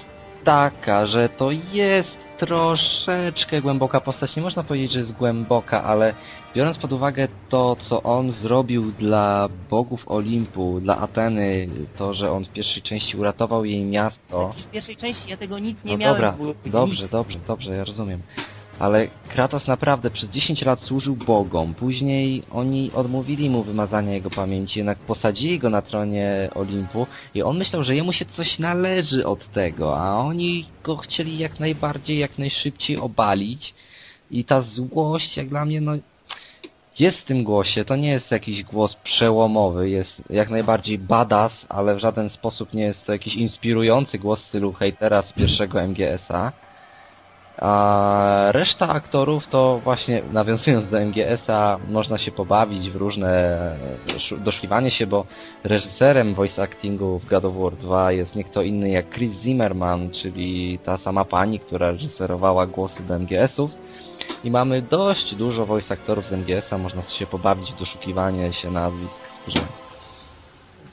[0.44, 4.36] taka, że to jest troszeczkę głęboka postać.
[4.36, 6.14] Nie można powiedzieć, że jest głęboka, ale
[6.56, 12.44] biorąc pod uwagę to, co on zrobił dla bogów Olimpu, dla Ateny, to, że on
[12.44, 14.54] w pierwszej części uratował jej miasto.
[14.58, 16.14] W pierwszej części ja tego nic nie No miałem.
[16.22, 17.10] dobra, dobrze, nic.
[17.10, 18.22] dobrze, dobrze, ja rozumiem.
[18.78, 21.74] Ale Kratos naprawdę przez 10 lat służył bogom.
[21.74, 27.58] Później oni odmówili mu wymazania jego pamięci, jednak posadzili go na tronie Olimpu i on
[27.58, 32.38] myślał, że jemu się coś należy od tego, a oni go chcieli jak najbardziej, jak
[32.38, 33.74] najszybciej obalić.
[34.30, 35.92] I ta złość, jak dla mnie, no
[36.98, 41.94] jest w tym głosie, to nie jest jakiś głos przełomowy, jest jak najbardziej badass, ale
[41.94, 46.52] w żaden sposób nie jest to jakiś inspirujący głos w stylu hejtera z pierwszego MGS-a.
[47.58, 53.28] A reszta aktorów to właśnie nawiązując do MGS-a można się pobawić w różne
[54.32, 55.26] e, doszukiwanie się, bo
[55.64, 60.10] reżyserem voice actingu w God of War 2 jest nie kto inny jak Chris Zimmerman,
[60.10, 63.70] czyli ta sama pani, która reżyserowała głosy do MGS-ów.
[64.44, 69.14] I mamy dość dużo voice aktorów z MGS-a, można się pobawić w doszukiwanie się nazwisk
[69.48, 69.85] grze.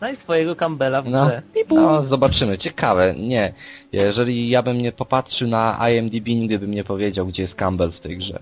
[0.03, 1.41] Znajdź swojego Campbella w No, grze.
[1.69, 2.57] no, zobaczymy.
[2.57, 3.15] Ciekawe.
[3.17, 3.53] Nie.
[3.91, 7.99] Jeżeli ja bym nie popatrzył na IMDb, nigdy bym nie powiedział, gdzie jest Campbell w
[7.99, 8.39] tej grze.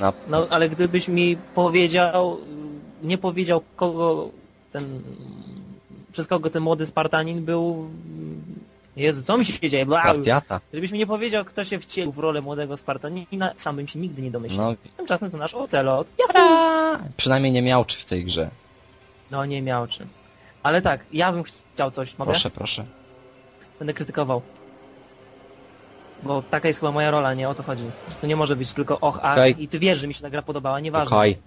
[0.00, 0.12] Na...
[0.28, 2.40] No, ale gdybyś mi powiedział,
[3.02, 4.28] nie powiedział kogo
[4.72, 5.02] ten,
[6.12, 7.88] przez kogo ten młody Spartanin był,
[8.96, 9.86] Jezu, co mi się dzieje?
[9.86, 10.14] Bla.
[10.72, 14.22] Gdybyś mi nie powiedział, kto się wcielił w rolę młodego Spartanina, sam bym się nigdy
[14.22, 14.70] nie domyślał.
[14.70, 16.06] No, Tymczasem to nasz Ocelot.
[16.18, 16.98] Jada!
[17.16, 18.50] przynajmniej nie miał czy w tej grze.
[19.30, 20.08] No nie miał czym.
[20.66, 22.32] Ale tak, ja bym chciał coś, mogę?
[22.32, 22.84] Proszę, proszę.
[23.78, 24.42] Będę krytykował.
[26.22, 27.84] Bo taka jest chyba moja rola, nie o to chodzi.
[28.08, 29.62] Że to nie może być tylko och, Okej.
[29.62, 31.16] i ty wiesz, że mi się ta gra podobała, nieważne.
[31.16, 31.38] Okej.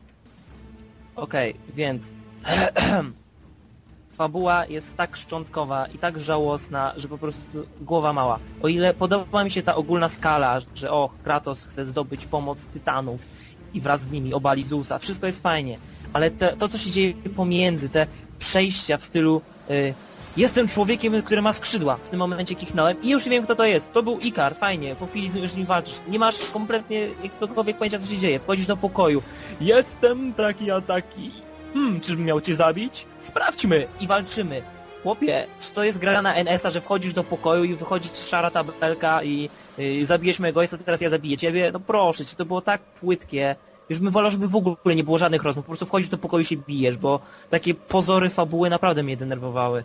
[1.15, 2.11] Okej, więc
[4.17, 8.39] fabuła jest tak szczątkowa i tak żałosna, że po prostu głowa mała.
[8.61, 13.27] O ile podoba mi się ta ogólna skala, że o, Kratos chce zdobyć pomoc Tytanów
[13.73, 15.77] i wraz z nimi obali Zeusa, wszystko jest fajnie,
[16.13, 18.07] ale te, to co się dzieje pomiędzy, te
[18.39, 19.93] przejścia w stylu y,
[20.37, 23.93] jestem człowiekiem, który ma skrzydła, w tym momencie kichnąłem i już wiem kto to jest,
[23.93, 27.99] to był Ikar, fajnie, po chwili już z nim walczysz, nie masz kompletnie jakiegokolwiek pojęcia
[27.99, 29.21] co się dzieje, wchodzisz do pokoju,
[29.61, 31.31] jestem taki a taki,
[31.73, 33.05] hmm, czyżbym miał cię zabić?
[33.17, 34.61] Sprawdźmy i walczymy.
[35.03, 39.49] Chłopie, to jest gra na NS-a, że wchodzisz do pokoju i wychodzi szara tabelka i
[39.77, 41.71] yy, zabijesz mojego ojca, teraz ja zabiję ciebie?
[41.73, 43.55] No proszę cię, to było tak płytkie.
[43.89, 46.41] Już bym wolał, żeby w ogóle nie było żadnych rozmów, po prostu wchodzisz do pokoju
[46.41, 49.83] i się bijesz, bo takie pozory fabuły naprawdę mnie denerwowały.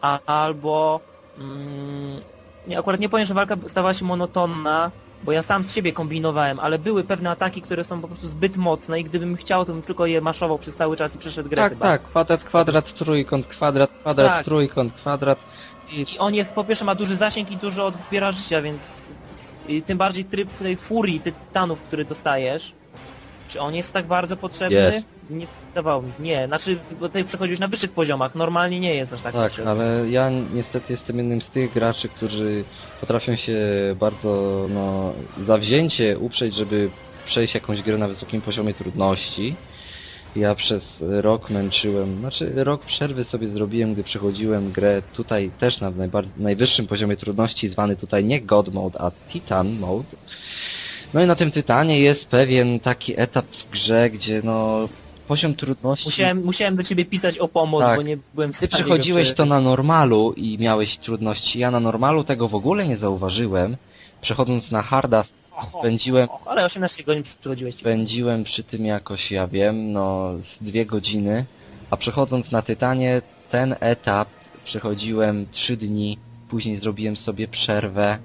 [0.00, 1.00] A, albo...
[1.38, 2.20] Mm,
[2.66, 4.90] nie, akurat nie powiem, że walka stawała się monotonna,
[5.24, 8.56] bo ja sam z siebie kombinowałem, ale były pewne ataki, które są po prostu zbyt
[8.56, 11.62] mocne i gdybym chciał, to bym tylko je maszował przez cały czas i przeszedł grę
[11.62, 11.86] Tak, chyba.
[11.86, 12.02] tak.
[12.02, 14.44] Kwadrat, kwadrat, trójkąt, kwadrat, kwadrat, Tak.
[14.44, 15.38] trójkąt, kwadrat.
[15.90, 19.12] I I on jest, po pierwsze ma duży zasięg i dużo odbiera życia, więc
[19.86, 22.72] tym bardziej tryb tej furii tytanów, który dostajesz.
[23.48, 24.76] Czy on jest tak bardzo potrzebny?
[24.76, 25.06] Jest.
[25.30, 26.12] Nie wydawało mi.
[26.20, 29.70] Nie, znaczy, bo tutaj przechodziłeś na wyższych poziomach, normalnie nie jest aż tak, Tak, potrzebny.
[29.70, 32.64] ale ja niestety jestem jednym z tych graczy, którzy
[33.00, 33.56] potrafią się
[34.00, 35.12] bardzo no,
[35.46, 36.90] zawzięcie uprzeć, żeby
[37.26, 39.54] przejść jakąś grę na wysokim poziomie trudności.
[40.36, 45.92] Ja przez rok męczyłem, znaczy rok przerwy sobie zrobiłem, gdy przechodziłem grę tutaj też na
[46.36, 50.16] najwyższym poziomie trudności, zwany tutaj nie God Mode, a Titan Mode.
[51.14, 54.88] No i na tym Tytanie jest pewien taki etap w grze, gdzie no
[55.28, 56.06] poziom trudności...
[56.06, 57.96] Musiałem, musiałem do ciebie pisać o pomoc, Tak.
[57.96, 61.58] bo nie byłem w Ty stanie przechodziłeś go to na normalu i miałeś trudności.
[61.58, 63.76] Ja na normalu tego w ogóle nie zauważyłem.
[64.20, 65.24] Przechodząc na harda
[65.78, 67.74] spędziłem, och, ale 18 godzin przechodziłeś.
[67.74, 71.44] spędziłem przy tym jakoś, ja wiem, no z dwie godziny.
[71.90, 74.28] A przechodząc na Tytanie, ten etap
[74.64, 76.18] przechodziłem trzy dni.
[76.50, 78.18] Później zrobiłem sobie przerwę.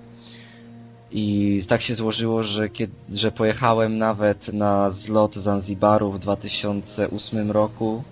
[1.14, 8.04] I tak się złożyło, że, kiedy, że pojechałem nawet na zlot Zanzibaru w 2008 roku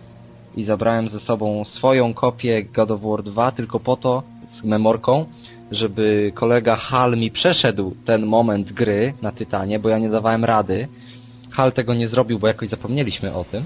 [0.56, 4.24] i zabrałem ze sobą swoją kopię God of War 2 tylko po to,
[4.62, 5.26] z memorką,
[5.72, 10.88] żeby kolega Hal mi przeszedł ten moment gry na Tytanie, bo ja nie dawałem rady.
[11.52, 13.64] Hal tego nie zrobił, bo jakoś zapomnieliśmy o tym.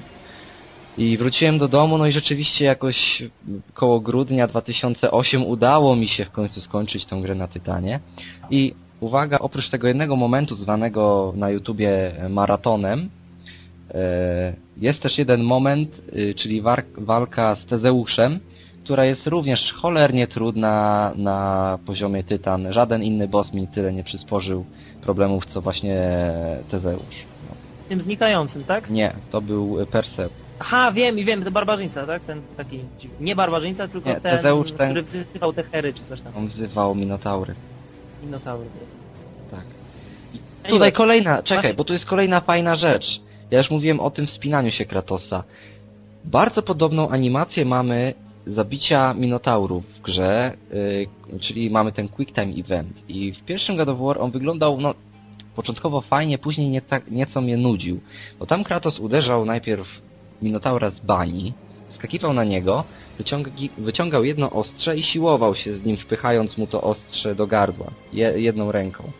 [0.97, 3.23] I wróciłem do domu, no i rzeczywiście jakoś
[3.73, 7.99] koło grudnia 2008 udało mi się w końcu skończyć tą grę na Tytanie.
[8.49, 13.09] I uwaga, oprócz tego jednego momentu zwanego na YouTubie maratonem,
[13.93, 16.61] e, jest też jeden moment, y, czyli
[16.97, 18.39] walka z Tezeuszem,
[18.83, 22.73] która jest również cholernie trudna na poziomie Tytan.
[22.73, 24.65] Żaden inny boss mi tyle nie przysporzył
[25.01, 26.01] problemów, co właśnie
[26.71, 27.15] Tezeusz.
[27.49, 27.55] No.
[27.89, 28.89] Tym znikającym, tak?
[28.89, 30.33] Nie, to był Perseusz.
[30.59, 32.21] Aha, wiem i wiem, to barbarzyńca, tak?
[32.23, 32.79] Ten taki,
[33.19, 36.33] nie barbarzyńca, tylko Nie, ten, Tezeusz ten- który wzywał te hery czy coś tam.
[36.37, 37.55] On wzywał Minotaury.
[38.25, 38.65] Minotaury.
[39.51, 39.59] Tak.
[40.33, 43.21] I Anyway, tutaj kolejna, czekaj, właśnie- bo tu jest kolejna fajna rzecz.
[43.51, 45.43] Ja już mówiłem o tym wspinaniu się Kratosa.
[46.25, 48.13] Bardzo podobną animację mamy
[48.47, 50.53] zabicia Minotaurów w grze,
[51.31, 52.93] yy, czyli mamy ten Quick Time Event.
[53.09, 54.93] I w pierwszym God of War on wyglądał, no,
[55.55, 57.99] początkowo fajnie, później nie tak, nieco mnie nudził.
[58.39, 59.87] Bo tam Kratos uderzał najpierw
[60.41, 61.53] Minotaura z bani,
[61.95, 62.83] skakiwał na niego,
[63.77, 68.33] wyciągał jedno ostrze i siłował się z nim, wpychając mu to ostrze do gardła, je,
[68.35, 69.11] jedną ręką.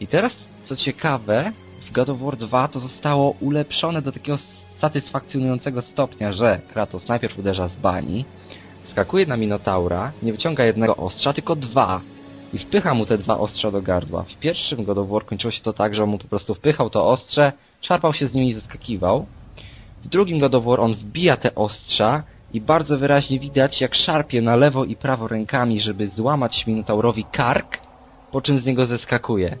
[0.00, 0.32] I teraz,
[0.64, 1.52] co ciekawe,
[1.88, 4.38] w God of War 2 to zostało ulepszone do takiego
[4.80, 8.24] satysfakcjonującego stopnia, że Kratos najpierw uderza z bani,
[8.90, 12.00] skakuje na Minotaura, nie wyciąga jednego ostrza, tylko dwa.
[12.52, 14.22] I wpycha mu te dwa ostrza do gardła.
[14.22, 16.90] W pierwszym God of War kończyło się to tak, że on mu po prostu wpychał
[16.90, 19.26] to ostrze, szarpał się z nimi i zeskakiwał.
[20.04, 24.42] W drugim God of War on wbija te ostrza i bardzo wyraźnie widać, jak szarpie
[24.42, 27.78] na lewo i prawo rękami, żeby złamać Minotaurowi kark,
[28.32, 29.58] po czym z niego zeskakuje.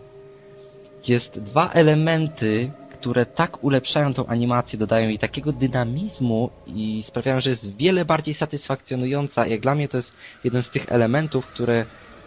[1.08, 2.70] Jest dwa elementy,
[3.00, 8.34] które tak ulepszają tą animację, dodają jej takiego dynamizmu i sprawiają, że jest wiele bardziej
[8.34, 9.46] satysfakcjonująca.
[9.46, 10.12] Jak dla mnie to jest
[10.44, 11.84] jeden z tych elementów, które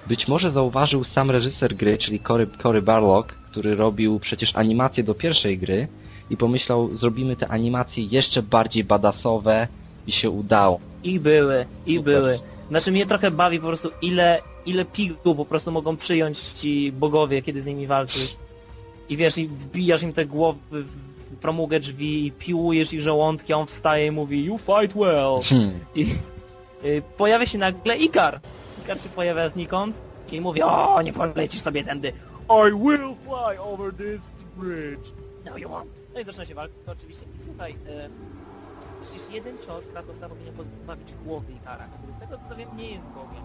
[0.08, 5.13] być może zauważył sam reżyser gry, czyli Cory, Cory Barlog, który robił przecież animację do
[5.13, 5.88] pierwszej gry
[6.30, 9.67] i pomyślał, zrobimy te animacje jeszcze bardziej badasowe
[10.08, 10.80] i się udało.
[11.04, 12.14] I były, i Super.
[12.14, 12.40] były.
[12.70, 17.42] Znaczy mnie trochę bawi po prostu ile, ile pigu po prostu mogą przyjąć ci bogowie,
[17.42, 18.36] kiedy z nimi walczysz.
[19.10, 23.58] I wiesz, i wbijasz im te głowy w promugę drzwi i piłujesz ich żołądki, a
[23.58, 25.42] on wstaje i mówi You fight well.
[25.44, 25.80] Hmm.
[25.96, 26.16] I
[26.86, 28.40] y, pojawia się nagle Ikar.
[28.84, 32.14] Ikar się pojawia znikąd i mówi O, nie polecisz sobie tędy.
[32.50, 34.22] I will fly over this
[34.58, 35.08] bridge.
[35.46, 35.86] No you won't.
[36.14, 37.26] No i zaczyna się walka oczywiście.
[37.40, 38.12] I słuchaj, przecież
[39.32, 43.44] jeden cios Kratosa powinien pozbawić głowy Ikara, który z tego co wiem nie jest bogiem.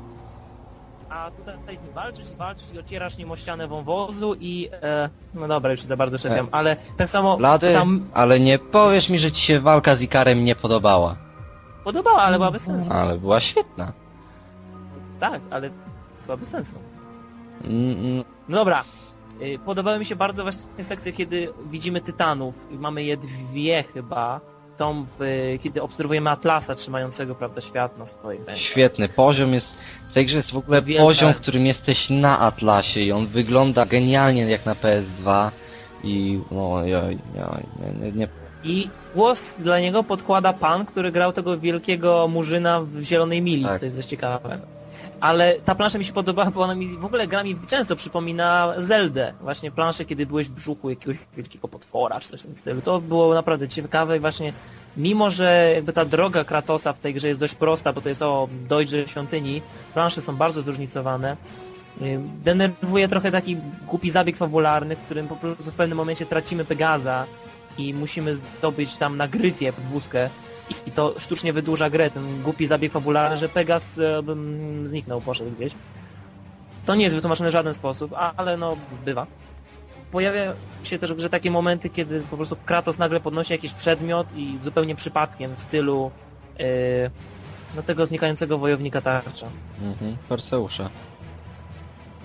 [1.11, 4.69] A tutaj, tutaj z nim walczysz i walczysz i ocierasz nim o ścianę wąwozu i...
[4.83, 9.09] E, no dobra, już za bardzo czepiam, ale tak samo Blady, tam ale nie powiesz
[9.09, 11.17] mi, że ci się walka z Ikarem nie podobała.
[11.85, 12.93] podobała, ale była bez sensu.
[12.93, 13.93] Ale była świetna.
[15.21, 15.71] Tak, ale
[16.25, 16.77] była bez sensu.
[17.65, 18.85] Mm, No dobra.
[19.43, 24.41] Y, Podobały mi się bardzo właśnie sekcje, kiedy widzimy tytanów i mamy je dwie chyba.
[24.77, 25.07] Tą,
[25.63, 28.57] kiedy obserwujemy Atlasa trzymającego, prawda, świat na swoich rękach.
[28.59, 29.09] Świetny.
[29.09, 29.67] Poziom jest...
[30.11, 31.05] W tej grze jest w ogóle Wielka.
[31.05, 35.51] poziom, w którym jesteś na Atlasie i on wygląda genialnie jak na PS2
[36.05, 36.41] i...
[36.51, 37.19] No, oj, oj,
[37.53, 37.63] oj,
[38.01, 38.29] nie, nie.
[38.65, 43.79] I głos dla niego podkłada pan, który grał tego wielkiego murzyna w Zielonej Mili, Tak.
[43.81, 44.61] co jest dość ciekawe.
[45.21, 48.75] Ale ta plansza mi się podobała, bo ona mi w ogóle gra mi często przypomina
[48.79, 49.33] Zeldę.
[49.41, 52.83] Właśnie planszę, kiedy byłeś w brzuchu jakiegoś wielkiego potwora, czy coś w tym stylu.
[52.83, 54.53] To było naprawdę ciekawe i właśnie
[54.97, 58.23] mimo, że jakby ta droga Kratosa w tej grze jest dość prosta, bo to jest
[58.23, 59.63] o dojdzie świątyni,
[59.95, 61.37] plansze są bardzo zróżnicowane.
[62.03, 66.65] y, Denerwuje trochę taki głupi zabieg fabularny, w którym po prostu w pewnym momencie tracimy
[66.65, 67.27] Pegaza
[67.79, 70.31] i musimy zdobyć tam na gryfie podwózkę
[70.87, 75.51] i, to sztucznie wydłuża grę, ten głupi zabieg fabularny, że Pegas e, bym zniknął, poszedł
[75.51, 75.73] gdzieś.
[76.87, 79.27] To nie jest wytłumaczone w żaden sposób, ale no bywa.
[80.11, 80.53] Pojawia
[80.85, 84.59] się też w grze takie momenty, kiedy po prostu Kratos nagle podnosi jakiś przedmiot i
[84.61, 86.11] zupełnie przypadkiem w stylu
[86.61, 86.65] e,
[87.77, 89.47] no tego znikającego wojownika tarcza.
[89.83, 90.17] Mhm.
[90.29, 90.91] Perseusza.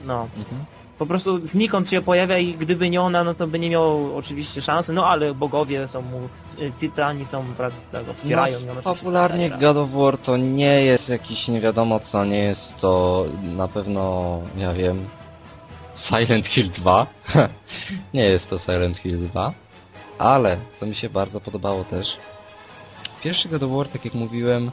[0.06, 0.27] No.
[0.38, 0.65] Mhm.
[1.01, 4.61] Po prostu znikąd się pojawia i gdyby nie ona, no to by nie miał oczywiście
[4.61, 6.17] szansy, no ale bogowie są mu,
[6.59, 8.59] y, tytani są, prawda, go wspierają.
[8.59, 12.25] i on oczywiście Popularnie stara- God of War to nie jest jakiś nie wiadomo co,
[12.25, 15.05] nie jest to na pewno, ja wiem,
[15.95, 17.05] Silent Hill 2.
[18.13, 19.53] nie jest to Silent Hill 2.
[20.17, 22.17] Ale, co mi się bardzo podobało też,
[23.23, 24.71] pierwszy God of War, tak jak mówiłem,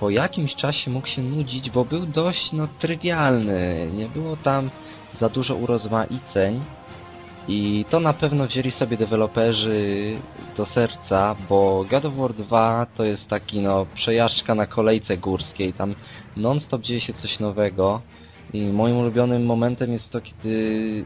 [0.00, 3.88] po jakimś czasie mógł się nudzić, bo był dość, no, trywialny.
[3.94, 4.70] Nie było tam
[5.20, 6.60] za dużo urozmaiceń.
[7.48, 10.16] I to na pewno wzięli sobie deweloperzy
[10.56, 15.72] do serca, bo God of War 2 to jest taki no przejażdżka na kolejce górskiej,
[15.72, 15.94] tam
[16.36, 18.00] non-stop dzieje się coś nowego
[18.52, 21.04] i moim ulubionym momentem jest to, kiedy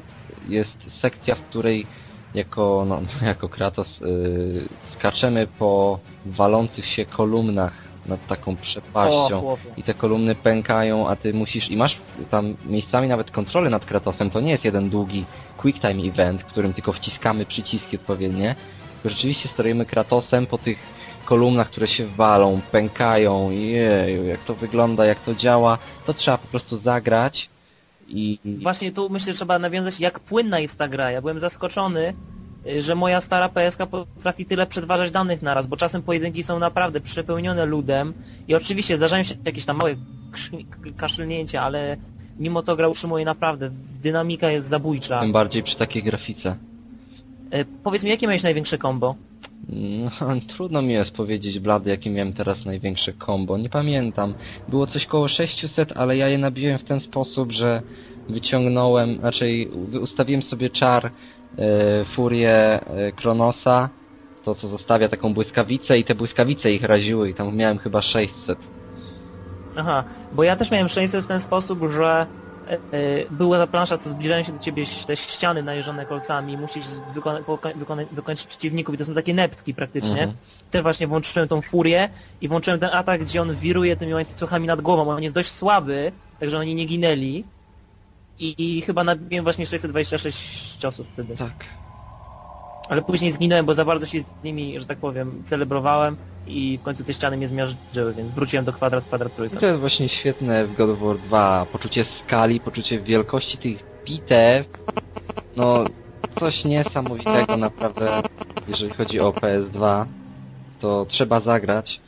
[0.49, 1.87] jest sekcja, w której
[2.35, 4.63] jako, no, jako Kratos yy,
[4.93, 9.41] skaczemy po walących się kolumnach nad taką O, przepaścią.
[9.41, 9.69] chłopie.
[9.77, 11.71] I te kolumny pękają, a ty musisz...
[11.71, 11.97] I masz
[12.31, 14.31] tam miejscami nawet kontrolę nad Kratosem.
[14.31, 15.25] To nie jest jeden długi
[15.57, 18.55] quick time event, w którym tylko wciskamy przyciski odpowiednie.
[18.95, 20.79] Tylko rzeczywiście sterujemy Kratosem po tych
[21.25, 23.51] kolumnach, które się walą, pękają.
[23.51, 25.79] Jeju, jak to wygląda, jak to działa.
[26.07, 27.49] To trzeba po prostu zagrać
[28.09, 28.39] i...
[28.63, 31.11] Właśnie tu myślę, że trzeba nawiązać, jak płynna jest ta gra.
[31.11, 32.15] Ja byłem zaskoczony,
[32.81, 37.67] że moja stara PSK potrafi tyle przetwarzać danych naraz, bo czasem pojedynki są naprawdę przepełnione
[37.67, 38.13] ludem
[38.49, 39.95] i oczywiście zdarzają się jakieś tam małe
[40.97, 41.97] kaszlnięcia, ale
[42.39, 43.71] mimo to gra utrzymuje naprawdę,
[44.03, 45.21] dynamika jest zabójcza.
[45.21, 46.57] Tym bardziej przy takiej grafice.
[47.51, 49.15] E, Powiedz mi, jakie miałeś największe combo?
[49.69, 50.11] No,
[50.57, 53.59] trudno mi jest powiedzieć, Blady, jakie miałem teraz największe combo.
[53.59, 54.35] Nie pamiętam.
[54.69, 57.83] Było coś koło 600, ale ja je nabiłem w ten sposób, że
[58.29, 59.69] wyciągnąłem, raczej
[60.03, 61.11] ustawiłem sobie czar
[62.15, 63.89] furię e, Kronosa,
[64.45, 68.59] to co zostawia taką błyskawicę i te błyskawice ich raziły i tam miałem chyba 600.
[69.77, 72.27] Aha, bo ja też miałem 600 w ten sposób, że
[72.69, 72.79] e, e,
[73.31, 76.85] była ta plansza, co zbliżają się do ciebie te ściany najeżone kolcami, musisz
[77.15, 77.39] wykona,
[77.77, 80.23] wykona, wykończyć przeciwników i to są takie neptki praktycznie.
[80.23, 80.35] Mhm.
[80.71, 82.09] Też właśnie włączyłem tą furię
[82.41, 85.09] i włączyłem ten atak, gdzie on wiruje tymi łańcuchami nad głową.
[85.09, 87.45] On jest dość słaby, także oni nie ginęli.
[88.39, 91.37] I, i chyba nabiłem właśnie 626 ciosów wtedy.
[91.37, 91.53] Tak.
[92.89, 96.17] Ale później zginąłem, bo za bardzo się z nimi, że tak powiem, celebrowałem
[96.47, 99.61] i w końcu te ściany mnie zmiażdżyły, więc wróciłem do kwadrat, kwadrat, I trójka.
[99.61, 101.67] to jest właśnie świetne w God of War 2.
[101.73, 104.67] Poczucie skali, poczucie wielkości tych bitew.
[105.57, 105.85] No,
[106.41, 108.23] coś niesamowitego naprawdę,
[108.69, 110.07] jeżeli chodzi o PS2.
[110.81, 112.01] To trzeba zagrać.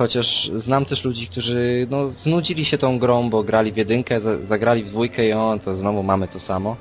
[0.00, 4.38] Chociaż znam też ludzi, którzy no, znudzili się tą grą, bo grali w jedynkę, za-
[4.48, 6.76] zagrali w dwójkę i o, to znowu mamy to samo.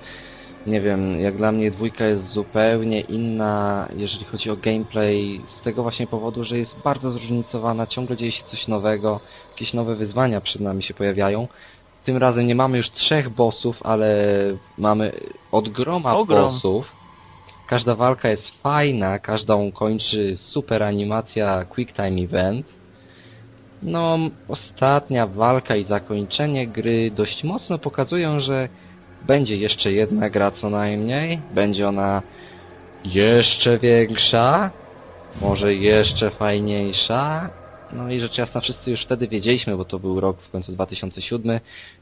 [0.67, 5.83] Nie wiem, jak dla mnie dwójka jest zupełnie inna, jeżeli chodzi o gameplay, z tego
[5.83, 9.19] właśnie powodu, że jest bardzo zróżnicowana, ciągle dzieje się coś nowego,
[9.51, 11.47] jakieś nowe wyzwania przed nami się pojawiają.
[12.05, 14.17] Tym razem nie mamy już trzech bossów, ale
[14.77, 15.11] mamy
[15.51, 16.53] od groma Ogrom.
[16.53, 16.85] bossów.
[17.67, 22.78] Każda walka jest fajna, każdą kończy super animacja Quick Time Event.
[23.83, 24.17] No,
[24.47, 28.69] ostatnia walka i zakończenie gry dość mocno pokazują, że
[29.27, 31.39] będzie jeszcze jedna gra co najmniej.
[31.53, 32.21] Będzie ona
[33.05, 34.71] jeszcze większa,
[35.41, 37.49] może jeszcze fajniejsza.
[37.93, 41.59] No i rzecz jasna wszyscy już wtedy wiedzieliśmy, bo to był rok w końcu 2007,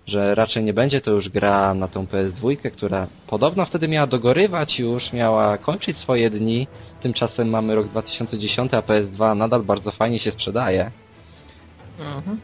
[0.08, 4.80] że raczej nie będzie to już gra na tą PS2, która podobno wtedy miała dogorywać
[4.80, 6.68] już, miała kończyć swoje dni.
[7.02, 10.92] Tymczasem mamy rok 2010, a PS2 nadal bardzo fajnie się sprzedaje.
[12.00, 12.40] Mhm.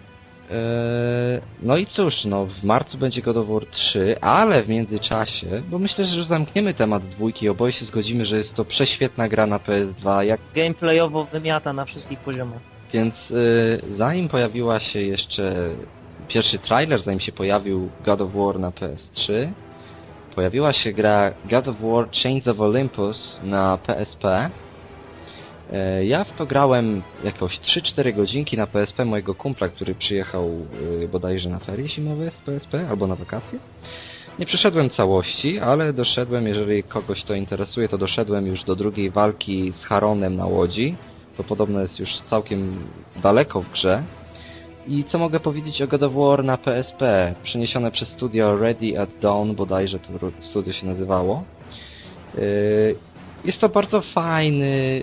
[0.52, 5.48] Eee, No i cóż, no w marcu będzie God of War 3, ale w międzyczasie,
[5.70, 9.46] bo myślę, że już zamkniemy temat dwójki, oboje się zgodzimy, że jest to prześwietna gra
[9.48, 12.60] na PS2, jak, Gameplayowo wymiata na wszystkich poziomach.
[12.94, 13.36] więc e,
[13.98, 15.54] zanim pojawiła się jeszcze
[16.28, 19.48] pierwszy trailer, zanim się pojawił God of War na PS3,
[20.36, 24.50] pojawiła się gra God of War Chains of Olympus na PSP.
[25.74, 30.50] E, Ja w to grałem jakoś 3-4 godzinki na PSP mojego kumpla, który przyjechał
[31.04, 33.60] e, bodajże na ferie zimowe z PSP albo na wakacje.
[34.40, 39.74] Nie przeszedłem całości, ale doszedłem, jeżeli kogoś to interesuje, to doszedłem już do drugiej walki
[39.82, 40.96] z Haronem na łodzi.
[41.38, 42.76] To podobno jest już całkiem
[43.24, 44.04] daleko w grze.
[44.88, 47.34] I co mogę powiedzieć o God of War na PSP?
[47.44, 50.08] Przeniesione przez studio Ready at Dawn, bodajże to
[50.42, 51.44] studio się nazywało.
[52.38, 52.96] Yy,
[53.46, 55.02] Jest to bardzo fajny,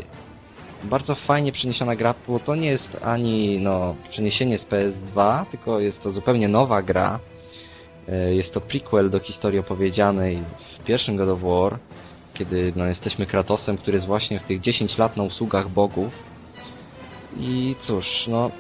[0.85, 6.03] bardzo fajnie przeniesiona gra, bo to nie jest ani no, przeniesienie z PS2, tylko jest
[6.03, 7.19] to zupełnie nowa gra.
[8.09, 10.39] Yy, Jest to prequel do historii opowiedzianej
[10.81, 11.79] w pierwszym God of War,
[12.35, 16.31] kiedy no, jesteśmy Kratosem, który jest właśnie w tych 10 lat na usługach bogów.
[17.41, 18.51] I cóż, no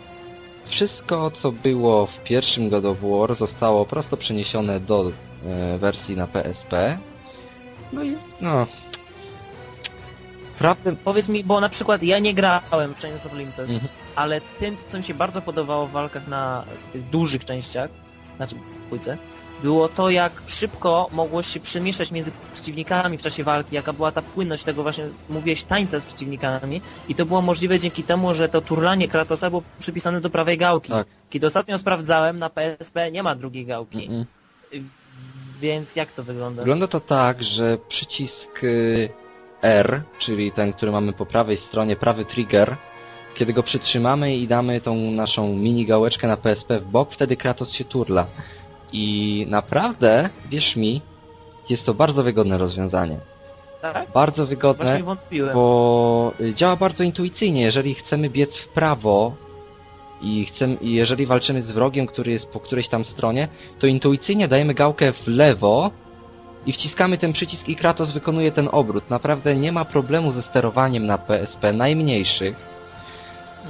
[0.67, 5.13] wszystko co było w pierwszym God of War zostało prosto przeniesione do
[5.47, 6.99] e, wersji na PSP.
[7.93, 8.67] No i no...
[11.05, 13.89] Powiedz mi, bo na przykład ja nie grałem w Chains of Olympus, Mhm.
[14.17, 17.91] ale tym, co mi się bardzo podobało w walkach na tych dużych częściach,
[18.37, 19.19] znaczy w dwójce,
[19.63, 24.23] było to, jak szybko mogło się przemieszczać między przeciwnikami w czasie walki, jaka była ta
[24.23, 28.61] płynność tego właśnie, mówiłeś, tańca z przeciwnikami i to było możliwe dzięki temu, że to
[28.61, 30.93] turlanie Kratosa było przypisane do prawej gałki.
[30.93, 31.07] Tak.
[31.31, 34.09] Kiedy ostatnio sprawdzałem, na PSP nie ma drugiej gałki.
[34.09, 34.25] Mm-mm.
[35.61, 36.63] Więc jak to wygląda?
[36.63, 39.09] Wygląda to tak, że przycisk y,
[39.63, 42.77] R, czyli ten, który mamy po prawej stronie, prawy trigger,
[43.35, 47.73] kiedy go przytrzymamy i damy tą naszą mini gałeczkę na PSP w bok, wtedy Kratos
[47.73, 48.27] się turla.
[48.93, 51.01] I naprawdę, wierz mi,
[51.69, 53.17] jest to bardzo wygodne rozwiązanie.
[53.83, 54.13] Tak?
[54.15, 55.03] Bardzo wygodne.
[55.55, 57.63] Bo y, działa bardzo intuicyjnie.
[57.63, 59.33] Jeżeli chcemy biec w prawo,
[60.23, 63.49] i chcemy, i jeżeli walczymy z wrogiem, który jest po którejś tam stronie,
[63.79, 65.91] to intuicyjnie dajemy gałkę w lewo
[66.67, 69.11] i wciskamy ten przycisk i Kratos wykonuje ten obrót.
[69.11, 72.57] Naprawdę nie ma problemu ze sterowaniem na PSP, najmniejszych.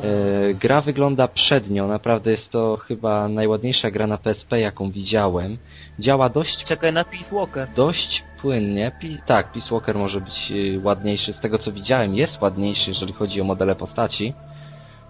[0.05, 5.57] E, gra wygląda przednio, naprawdę jest to chyba najładniejsza gra na PSP, jaką widziałem.
[5.99, 7.69] Działa dość Czekaj na Peace Walker.
[7.77, 8.93] dość płynnie.
[9.01, 11.33] Pi tak, Peace Walker może być y, ładniejszy.
[11.33, 14.35] Z tego co widziałem jest ładniejszy, jeżeli chodzi o modele postaci.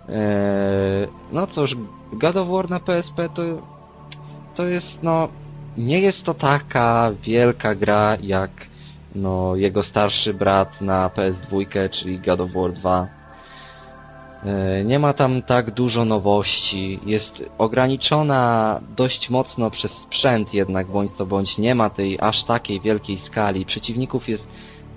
[0.09, 1.77] Eee, no cóż,
[2.13, 3.43] God of War na PSP to,
[4.55, 5.29] to jest no...
[5.81, 8.51] Nie jest to taka wielka gra jak
[9.15, 13.07] no jego starszy brat na PS2, czyli God of War 2.
[14.45, 21.13] E, Nie ma tam tak dużo nowości, jest ograniczona dość mocno przez sprzęt jednak, bądź
[21.19, 23.67] co bądź nie ma tej aż takiej wielkiej skali.
[23.67, 24.47] Przeciwników jest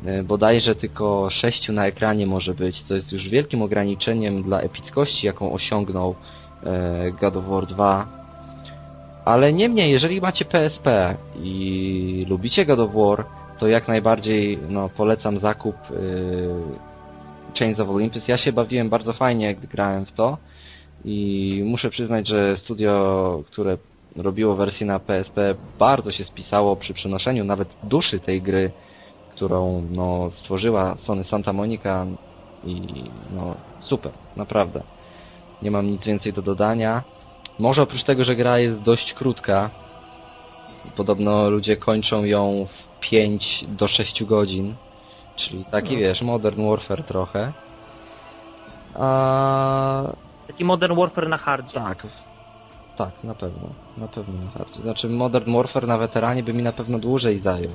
[0.05, 5.27] e, bodajże tylko sześciu na ekranie może być, co jest już wielkim ograniczeniem dla epickości,
[5.27, 6.15] jaką osiągnął
[6.63, 8.22] e, God of War 2.
[9.25, 13.25] Ale niemniej, jeżeli macie PSP i lubicie God of War,
[13.57, 15.93] to jak najbardziej no, polecam zakup e,
[17.59, 18.27] Chains of Olympus.
[18.27, 20.37] Ja się bawiłem bardzo fajnie, gdy grałem w to
[21.05, 23.77] i muszę przyznać, że studio, które
[24.15, 28.71] robiło wersję na PSP bardzo się spisało przy przenoszeniu nawet duszy tej gry,
[29.31, 32.05] którą no, stworzyła Sony Santa Monica
[32.65, 32.81] i
[33.35, 34.83] no super, naprawdę.
[35.61, 37.03] Nie mam nic więcej do dodania.
[37.59, 39.69] Może oprócz tego, że gra jest dość krótka,
[40.97, 44.75] podobno ludzie kończą ją w 5 do 6 godzin,
[45.35, 45.99] Czyli taki No.
[45.99, 47.51] wiesz, Modern Warfare trochę.
[48.99, 50.03] A
[50.47, 51.73] Taki Modern Warfare na hardzie.
[51.73, 52.07] tak.
[52.97, 53.67] Tak, na pewno.
[53.97, 54.81] Na pewno na hardzie.
[54.81, 57.71] Znaczy Modern Warfare na weteranie by mi na pewno dłużej zajął.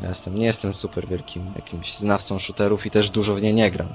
[0.00, 3.70] Ja jestem, nie jestem super wielkim jakimś znawcą shooterów i też dużo w nie nie
[3.70, 3.88] gram.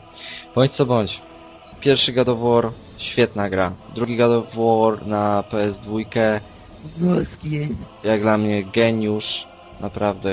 [0.55, 1.21] Bądź co bądź.
[1.81, 3.71] Pierwszy God of War, świetna gra.
[3.95, 6.05] Drugi God of War na PS2,
[8.03, 9.47] jak dla mnie geniusz.
[9.81, 10.31] Naprawdę,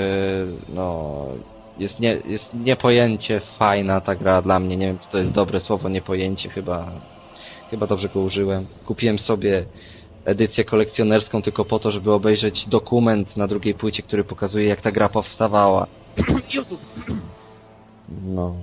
[0.75, 1.15] no,
[1.79, 4.77] jest, nie, jest niepojęcie fajna ta gra dla mnie.
[4.77, 6.91] Nie wiem, czy to jest dobre słowo, niepojęcie, chyba,
[7.71, 8.65] chyba dobrze go użyłem.
[8.85, 9.65] Kupiłem sobie
[10.25, 14.91] edycję kolekcjonerską tylko po to, żeby obejrzeć dokument na drugiej płycie, który pokazuje, jak ta
[14.91, 15.87] gra powstawała.
[18.25, 18.55] No.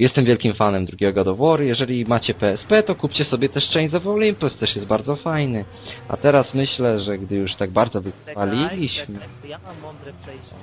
[0.00, 1.60] Jestem wielkim fanem drugiego God of War.
[1.62, 5.64] Jeżeli macie PSP, to kupcie sobie też Chains of Olympus, też jest bardzo fajny.
[6.08, 10.56] A teraz myślę, że gdy już tak bardzo to ja mam mądre przejście.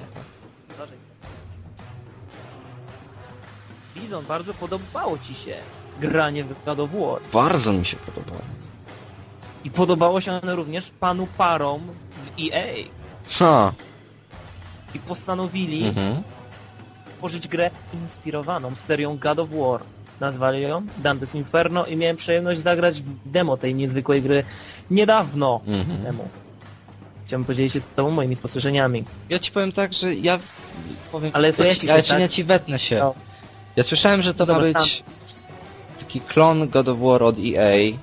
[3.96, 5.56] Bizon, bardzo podobało ci się
[6.02, 7.22] granie w God of War.
[7.34, 8.42] Bardzo mi się podobało.
[9.64, 11.82] I podobało się ono również panu parom
[12.24, 12.84] w EA.
[13.30, 13.74] Ha!
[14.96, 16.24] I postanowili Mhm.
[17.18, 19.82] Stworzyć grę inspirowaną serią God of War.
[20.20, 24.43] Nazwali ją Dante's Inferno i miałem przyjemność zagrać w demo tej niezwykłej gry
[24.91, 26.03] niedawno Mhm.
[26.03, 26.28] temu.
[27.26, 29.03] Chciałbym podzielić się z tobą moimi spostrzeżeniami.
[29.30, 30.39] Ja ci powiem tak, że ja
[31.11, 31.32] powiem...
[31.34, 32.97] Ale słuchaj, ja ci, ja, ci, tak- ja ci wetnę się.
[32.99, 33.13] No.
[33.76, 35.03] Ja słyszałem, że to ma Dobra, być
[35.99, 37.97] taki klon God of War od EA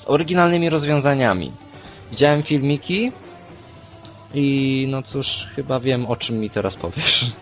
[0.00, 1.52] z oryginalnymi rozwiązaniami.
[2.10, 3.12] Widziałem filmiki
[4.34, 7.32] i no cóż, chyba wiem o czym mi teraz powiesz.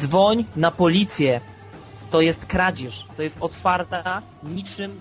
[0.00, 1.40] Dzwoń na policję.
[2.10, 3.06] To jest kradzież.
[3.16, 4.98] To jest otwarta, niczym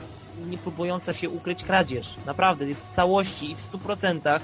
[0.49, 2.07] nie próbująca się ukryć kradzież.
[2.25, 4.39] Naprawdę, jest w całości i w 100%.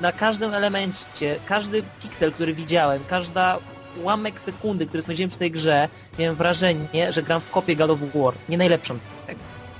[0.00, 3.58] Na każdym elemencie, każdy piksel, który widziałem, każda
[4.02, 5.88] ułamek sekundy, który spędziłem przy tej grze,
[6.18, 8.34] miałem wrażenie, że gram w kopię God of War.
[8.48, 8.98] Nie najlepszą.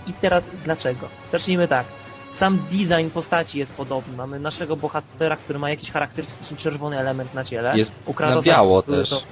[0.06, 1.08] I teraz dlaczego?
[1.30, 1.86] Zacznijmy tak.
[2.32, 4.16] Sam design postaci jest podobny.
[4.16, 7.78] Mamy naszego bohatera, który ma jakiś charakterystyczny czerwony element na ciele.
[7.78, 9.08] Jest U na biało też.
[9.08, 9.22] to-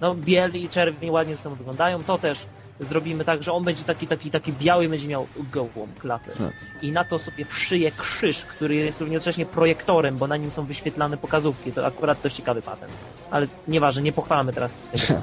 [0.00, 2.04] no biel i czerwień ładnie ze sobą wyglądają.
[2.04, 2.46] To też
[2.80, 6.32] zrobimy tak, że on będzie taki, taki, taki biały będzie miał gołą klatę.
[6.32, 6.52] Hmm.
[6.82, 11.16] I na to sobie wszyje krzyż, który jest równocześnie projektorem, bo na nim są wyświetlane
[11.16, 12.92] pokazówki, co akurat dość ciekawy patent.
[13.30, 15.22] Ale nieważne, nie pochwalamy teraz tego.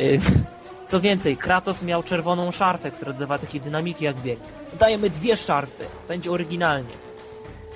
[0.00, 0.20] Y,
[0.86, 4.38] Co więcej, Kratos miał czerwoną szarfę, która dodawała takiej dynamiki jak bieg.
[4.78, 6.94] Dajemy dwie szarfy, będzie oryginalnie.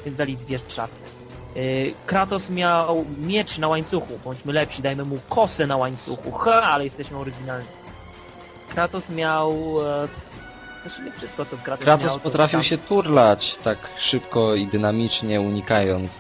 [0.05, 1.14] Więc dali dwie szarfy.
[1.57, 6.32] Y, Kratos miał miecz na łańcuchu, bądźmy lepsi, dajmy mu kosę na łańcuchu.
[6.32, 7.66] Ha, ale jesteśmy oryginalni.
[8.68, 9.52] Kratos miał...
[10.05, 10.09] E,
[10.82, 11.98] znaczy nie wszystko, co Kratos, miał.
[11.98, 16.11] Kratos to potrafił tam- się turlać tak szybko i dynamicznie, unikając.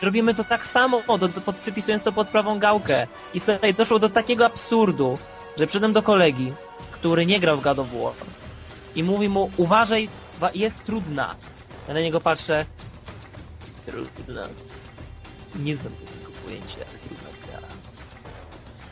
[0.00, 3.06] Zrobimy to tak samo, do, do, pod, przypisując to pod prawą gałkę.
[3.34, 5.18] I słuchaj, doszło do takiego absurdu,
[5.58, 6.52] że przyszedłem do kolegi,
[6.90, 8.12] który nie grał w God of War
[8.94, 10.08] i mówi mu, uważaj,
[10.40, 11.34] wa- jest trudna.
[11.88, 12.66] Ja na niego patrzę,
[13.86, 14.42] trudna.
[15.56, 17.68] Nie znam takiego pojęcia, trudna gra.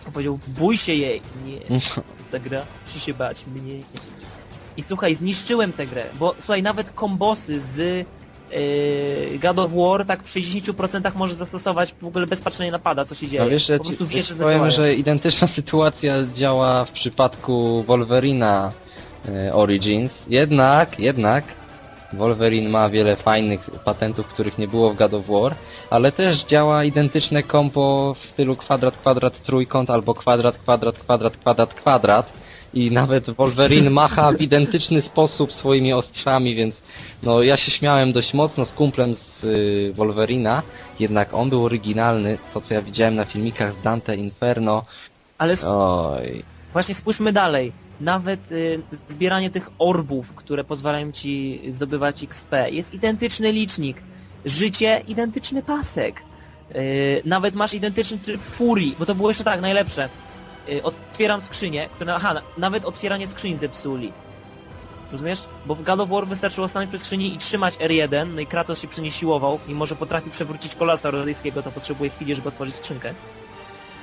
[0.06, 1.22] On powiedział, bój się jej.
[1.46, 1.80] Nie,
[2.30, 3.82] ta gra, musi się bać mnie.
[4.76, 7.76] I słuchaj, zniszczyłem tę grę, bo słuchaj, nawet kombosy z
[8.50, 13.04] yy, God of War tak w 60% możesz zastosować w ogóle bez patrzenia na pada,
[13.04, 13.44] co się dzieje.
[13.44, 18.72] No wiesz, po prostu wiesz, że powiem, że identyczna sytuacja działa w przypadku Wolverina
[19.28, 20.12] e, Origins.
[20.28, 21.44] Jednak, jednak
[22.12, 25.54] Wolverine ma wiele fajnych patentów, których nie było w God of War,
[25.90, 31.74] ale też działa identyczne kombo w stylu kwadrat, kwadrat, trójkąt albo kwadrat, kwadrat, kwadrat, kwadrat,
[31.74, 32.32] kwadrat.
[32.74, 36.74] I nawet Wolverine macha w identyczny sposób swoimi ostrzami, więc
[37.22, 40.62] no ja się śmiałem dość mocno z kumplem z y, Wolverina,
[41.00, 44.84] jednak on był oryginalny, to co ja widziałem na filmikach z Dante Inferno.
[45.38, 47.72] Ale s- Oj, właśnie spójrzmy dalej.
[48.00, 54.02] Nawet y, zbieranie tych orbów, które pozwalają ci zdobywać XP, jest identyczny licznik.
[54.44, 56.22] Życie, identyczny pasek.
[56.76, 60.08] Y, nawet masz identyczny tryb furii, bo to było jeszcze tak, najlepsze.
[60.68, 64.12] Y, otwieram skrzynię, która, aha, na- nawet otwieranie skrzyń zepsuli.
[65.12, 65.42] Rozumiesz?
[65.66, 68.78] Bo w God of War wystarczyło stanąć przy skrzyni i trzymać R1, no i Kratos
[68.80, 72.74] się przy niej siłował, mimo że potrafi przewrócić kolasa rodyjskiego, to potrzebuje chwili, żeby otworzyć
[72.74, 73.14] skrzynkę.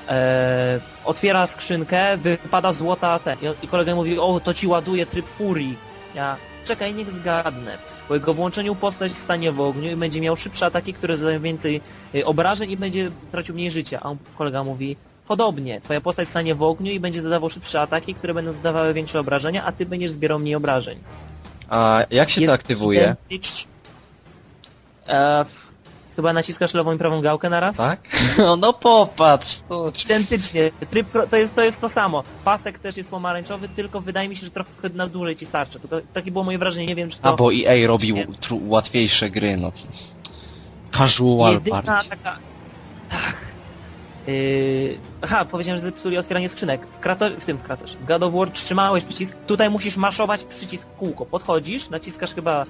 [0.09, 3.37] Eee, otwiera skrzynkę, wypada złota ten.
[3.63, 5.77] I- kolega mówi, o, to ci ładuje tryb furii.
[6.15, 6.35] Ja,
[6.65, 7.77] czekaj, niech zgadnę.
[8.07, 11.81] Po jego włączeniu postać stanie w ogniu i będzie miał szybsze ataki, które zadają więcej
[12.15, 13.99] y, obrażeń i będzie tracił mniej życia.
[14.03, 14.95] A kolega mówi,
[15.27, 19.19] podobnie, twoja postać stanie w ogniu i będzie zadawał szybsze ataki, które będą zadawały większe
[19.19, 20.99] obrażenia, a ty będziesz zbierał mniej obrażeń.
[21.69, 23.15] a jak się to aktywuje?
[23.29, 23.65] identycz-
[25.07, 25.45] Eee,
[26.17, 27.77] chyba naciskasz lewą i prawą gałkę na raz?
[27.77, 27.99] Tak?
[28.37, 29.91] No, no popatrz, to...
[30.05, 30.71] Identycznie.
[30.89, 32.23] Tryb pro, to, jest, to jest to samo.
[32.45, 35.79] Pasek też jest pomarańczowy, tylko wydaje mi się, że trochę na dłużej ci starczy.
[35.79, 37.29] Tylko takie było moje wrażenie, nie wiem czy to...
[37.29, 38.27] A bo EA robi Nie.
[38.51, 39.71] łatwiejsze gry, no.
[40.97, 42.09] Casual jedyna party.
[42.09, 42.37] taka...
[43.09, 43.35] Tak.
[44.27, 44.97] Yy...
[45.21, 46.87] Aha, powiedziałem, że zepsuli otwieranie skrzynek.
[46.93, 47.25] W, Krato...
[47.39, 47.97] w tym w Kratosie.
[47.97, 49.37] W God of War trzymałeś przycisk.
[49.47, 51.25] Tutaj musisz maszować przycisk kółko.
[51.25, 52.65] Podchodzisz, naciskasz chyba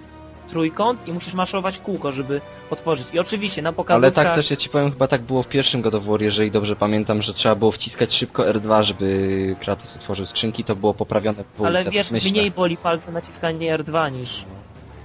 [0.50, 3.08] trójkąt i musisz maszować kółko, żeby otworzyć.
[3.14, 4.14] I oczywiście na Ale pokazówkach...
[4.26, 6.76] tak też ja ci powiem, chyba tak było w pierwszym God of War, jeżeli dobrze
[6.76, 11.66] pamiętam, że trzeba było wciskać szybko R2, żeby Kratos otworzył skrzynki, to było poprawione w
[11.66, 12.32] Ale tak wiesz, myślę.
[12.32, 14.45] mniej boli palce naciskanie R2 niż,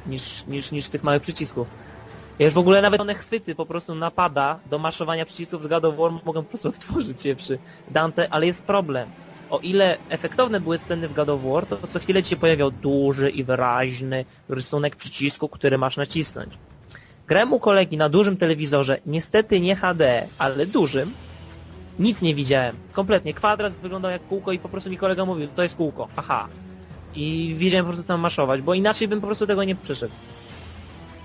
[0.06, 1.68] niż, niż, niż tych małych przycisków.
[2.38, 5.96] Wiesz, w ogóle nawet one chwyty po prostu napada do maszowania przycisków z God of
[5.96, 7.58] War mogą po prostu otworzyć je przy
[7.90, 9.08] Dante, ale jest problem.
[9.52, 12.70] O ile efektowne były sceny w God of War, to co chwilę ci się pojawiał
[12.70, 16.58] duży i wyraźny rysunek przycisku, który masz nacisnąć.
[17.26, 21.12] Grałem u kolegi na dużym telewizorze, niestety nie HD, ale dużym,
[21.98, 22.76] nic nie widziałem.
[22.92, 23.34] Kompletnie.
[23.34, 26.08] Kwadrat wyglądał jak kółko i po prostu mi kolega mówił, to jest kółko.
[26.16, 26.48] Aha.
[27.14, 30.14] I wiedziałem po prostu tam maszować, bo inaczej bym po prostu tego nie przeszedł.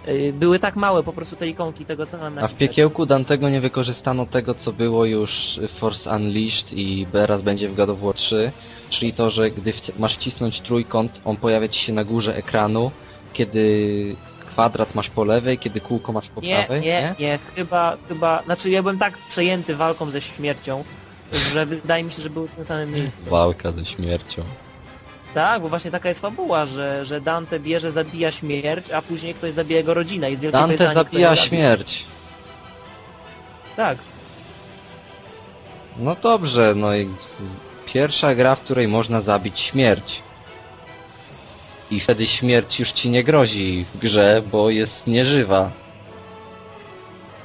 [0.08, 3.50] Yy, Były tak małe po prostu te ikonki tego, co mam A w piekiełku Dantego
[3.50, 8.00] nie wykorzystano tego, co było już w Force Unleashed i teraz będzie w God of
[8.00, 8.52] War 3,
[8.90, 12.92] czyli to, że gdy masz wcisnąć trójkąt, on pojawia ci się na górze ekranu,
[13.34, 14.16] kiedy
[14.52, 18.70] kwadrat masz po lewej, kiedy kółko masz po Nie, prawej, nie, nie, chyba, chyba, znaczy
[18.70, 20.84] ja byłem tak przejęty walką ze śmiercią,
[21.54, 23.30] że wydaje mi się, że były w tym samym miejscu.
[23.30, 24.44] Walka ze śmiercią.
[25.34, 29.54] Tak, bo właśnie taka jest fabuła, że, że Dante bierze, zabija śmierć, a później ktoś
[29.54, 31.50] zabija jego rodzinę i jest wielkie Dante pytanie, kto zabija ją zabił.
[31.50, 32.04] śmierć.
[33.76, 33.98] Tak.
[36.00, 37.10] No dobrze, no i
[37.86, 40.22] pierwsza gra, w której można zabić śmierć.
[41.92, 45.72] I wtedy śmierć już ci nie grozi w grze, bo jest nieżywa.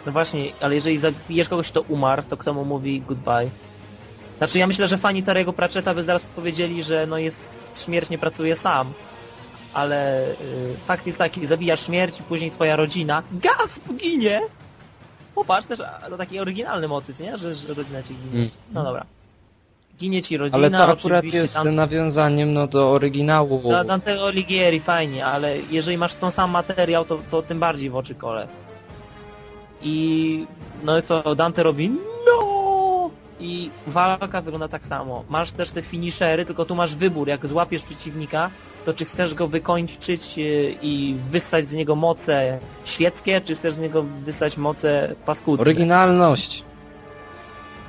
[0.06, 3.50] No właśnie, ale jeżeli zabijesz kogoś, kto umarł, to kto mu mówi goodbye?
[4.42, 8.18] Znaczy ja myślę, że fani Tarego Pratchetta by zaraz powiedzieli, że no jest śmierć nie
[8.18, 8.92] pracuje sam.
[9.74, 10.34] Ale y,
[10.86, 14.40] fakt jest taki, zabijasz śmierć i później twoja rodzina gasp ginie!
[15.34, 15.78] Popatrz też,
[16.10, 17.38] to taki oryginalny motyw, nie?
[17.38, 18.38] Że, że rodzina ci ginie.
[18.38, 18.50] Mm.
[18.72, 19.04] No dobra.
[19.98, 23.62] Ginie ci rodzina, Ale to akurat jest tam- nawiązaniem no, do oryginału.
[23.68, 27.96] dla Dantego Alighieri fajnie, ale jeżeli masz ten sam materiał, to, to tym bardziej w
[27.96, 28.48] oczy kole.
[29.82, 30.46] I
[30.84, 32.11] no i co Dante robi?
[33.44, 35.24] I walka wygląda tak samo.
[35.28, 37.28] Masz też te finishery, tylko tu masz wybór.
[37.28, 38.50] Jak złapiesz przeciwnika,
[38.84, 43.78] to czy chcesz go wykończyć yy, i wyssać z niego moce świeckie, czy chcesz z
[43.78, 45.60] niego wyssać moce paskudne.
[45.62, 46.64] Oryginalność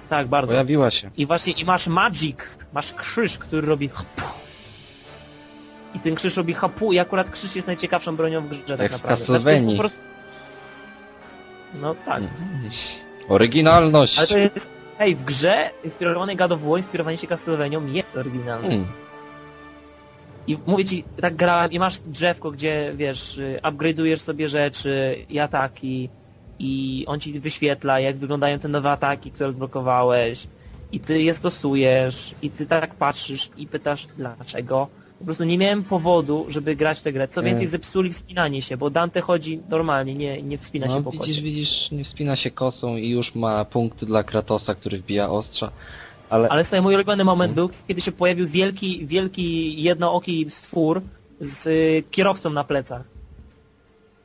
[0.09, 0.47] Tak, bardzo.
[0.47, 1.11] pojawiła się.
[1.17, 2.37] I właśnie, i masz magic,
[2.73, 4.21] masz krzyż, który robi hapu.
[5.95, 8.91] I ten krzyż robi hapu i akurat krzyż jest najciekawszą bronią w grze tak Jak
[8.91, 9.25] w naprawdę.
[9.25, 9.77] Znaczy, Castlevanii.
[9.77, 9.99] prostu...
[11.73, 12.23] No tak.
[13.29, 14.17] Oryginalność!
[14.17, 14.82] Ale to jest...
[14.97, 18.67] Hej, w grze inspirowany God of War, inspirowanie się Castlevanią jest oryginalne.
[18.69, 18.87] Hmm.
[20.47, 25.39] I mówię ci, tak grałem i masz drzewko, gdzie wiesz, y, upgrade'ujesz sobie rzeczy i
[25.39, 26.09] ataki
[26.59, 30.47] i on ci wyświetla, jak wyglądają te nowe ataki, które odblokowałeś
[30.91, 34.87] i ty je stosujesz i ty tak patrzysz i pytasz dlaczego,
[35.23, 37.27] Po prostu nie miałem powodu, żeby grać w tę grę.
[37.27, 41.11] Co więcej, zepsuli wspinanie się, bo Dante chodzi normalnie, nie, nie wspina No się po
[41.11, 41.41] widzisz, kocie.
[41.41, 45.71] widzisz, nie wspina się kosą i już ma punkty dla Kratosa, który wbija ostrza.
[46.29, 51.01] Ale, Ale sobie mój ulubiony moment był, kiedy się pojawił wielki, wielki jednooki stwór
[51.39, 53.01] z y, kierowcą na plecach.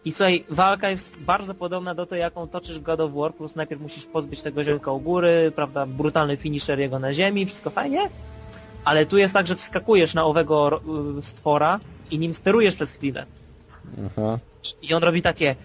[0.04, 3.56] I słuchaj, walka jest bardzo podobna do tej, jaką toczysz w God of War, plus
[3.56, 8.00] najpierw musisz pozbyć tego ziomka u góry, prawda, brutalny finisher jego na ziemi, wszystko fajnie,
[8.88, 10.80] ale tu jest tak, że wskakujesz na owego
[11.18, 11.80] y, stwora
[12.10, 13.26] i nim sterujesz przez chwilę.
[14.06, 14.38] Aha.
[14.82, 15.56] I on robi takie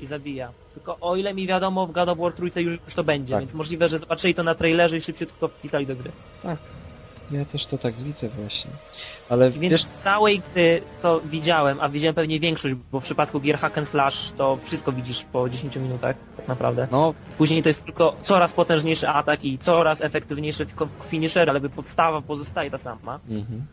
[0.00, 0.52] i zabija.
[0.74, 3.40] Tylko o ile mi wiadomo, w God of War trójce już to będzie, Tak.
[3.42, 6.12] więc możliwe, że zobaczyli to na trailerze i szybciutko wpisali do gry.
[7.30, 8.70] Ja też to tak widzę właśnie.
[9.28, 13.58] Ale Więc wiesz, całej gry, co widziałem, a widziałem pewnie większość, bo w przypadku gier
[13.58, 16.88] hack and slash to wszystko widzisz po 10 minutach, tak naprawdę.
[16.90, 21.70] no Później to jest tylko coraz potężniejszy atak i coraz efektywniejszy fi- finisher, ale jakby
[21.70, 23.20] podstawa pozostaje ta sama.
[23.30, 23.66] mhm.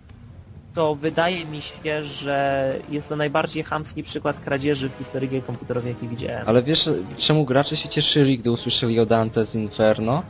[0.76, 5.94] To wydaje mi się, że jest to najbardziej chamski przykład kradzieży w historii gier komputerowej,
[5.94, 6.44] jaki widziałem.
[6.48, 10.24] Ale wiesz, czemu gracze się cieszyli, gdy usłyszeli o Dante's Inferno?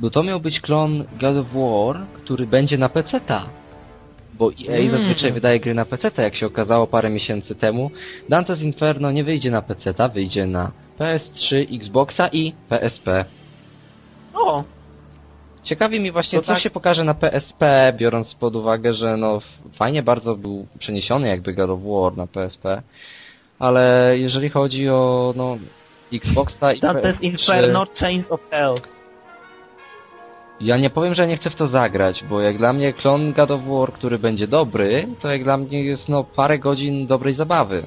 [0.00, 3.46] Bo to miał być klon God of War, który będzie na PC-ta.
[4.34, 4.90] Bo EA Mm.
[4.90, 7.90] zazwyczaj wydaje gry na PC-ta, jak się okazało parę miesięcy temu.
[8.30, 13.24] Dante's Inferno nie wyjdzie na PC-ta, wyjdzie na PS3, Xboxa i PSP.
[14.34, 14.64] O,
[15.64, 16.62] Ciekawi mi właśnie, To co tak.
[16.62, 19.40] się pokaże na PSP, biorąc pod uwagę, że no
[19.78, 22.82] fajnie bardzo był przeniesiony jakby God of War na PSP,
[23.58, 25.56] ale jeżeli chodzi o no
[26.12, 28.74] Xboxa i Dante's PS3, Inferno Chains of Hell.
[30.60, 33.50] Ja nie powiem, że nie chcę w to zagrać, bo jak dla mnie klon God
[33.50, 37.86] of War, który będzie dobry, to jak dla mnie jest no parę godzin dobrej zabawy.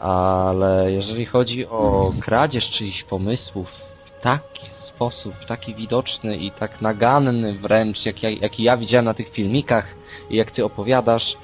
[0.00, 3.68] Ale jeżeli chodzi o kradzież czyichś pomysłów
[4.04, 9.14] w taki sposób, taki widoczny i tak naganny wręcz, jak ja, jaki ja widziałem na
[9.14, 9.86] tych filmikach
[10.30, 11.36] i jak ty opowiadasz,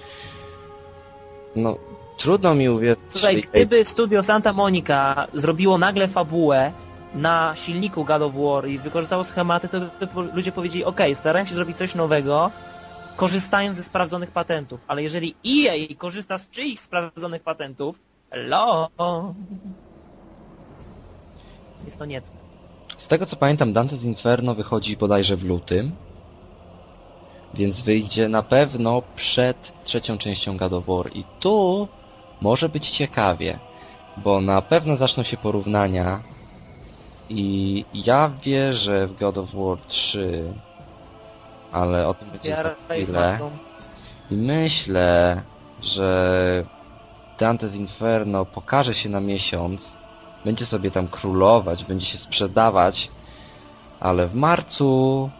[1.56, 1.76] no
[2.16, 2.98] trudno mi uwierzyć.
[3.08, 6.72] Słuchaj, gdyby studio Santa Monica zrobiło nagle fabułę
[7.14, 9.78] na silniku God of War i wykorzystało schematy, to
[10.34, 12.50] ludzie powiedzieli, ok, starałem się zrobić coś nowego,
[13.16, 17.96] korzystając ze sprawdzonych patentów, ale jeżeli EA korzysta z czyichś sprawdzonych patentów,
[18.30, 18.88] hello,
[21.84, 22.36] jest to niecne.
[22.98, 25.92] Z tego co pamiętam, Dante's Inferno wychodzi bodajże w lutym,
[27.54, 31.11] więc wyjdzie na pewno przed trzecią częścią God of War.
[31.14, 31.88] I tu
[32.40, 33.59] może być ciekawie,
[34.16, 36.20] bo na pewno zaczną się porównania
[37.30, 40.52] i ja wierzę w God of War 3,
[41.72, 43.38] ale o tym będzie za chwilę.
[44.30, 45.42] I myślę,
[45.82, 46.64] że
[47.38, 49.92] Dante's Inferno pokaże się na miesiąc,
[50.44, 53.10] będzie sobie tam królować, będzie się sprzedawać,
[54.00, 55.30] ale w marcu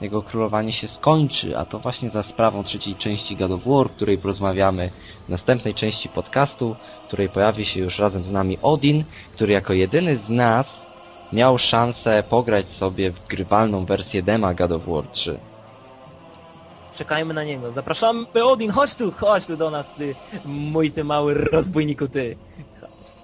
[0.00, 4.18] jego królowanie się skończy, a to właśnie za sprawą trzeciej części God of War, której
[4.18, 4.90] porozmawiamy
[5.26, 9.72] w następnej części podcastu, w której pojawi się już razem z nami Odin, który jako
[9.72, 10.83] jedyny z nas
[11.34, 15.38] miał szansę pograć sobie w grywalną wersję dema God of War 3.
[16.94, 17.72] Czekajmy na niego.
[17.72, 20.14] Zapraszamy, Odin, chodź tu, chodź tu do nas, ty,
[20.44, 22.36] mój ty mały rozbójniku, ty.
[22.80, 23.14] Chodź.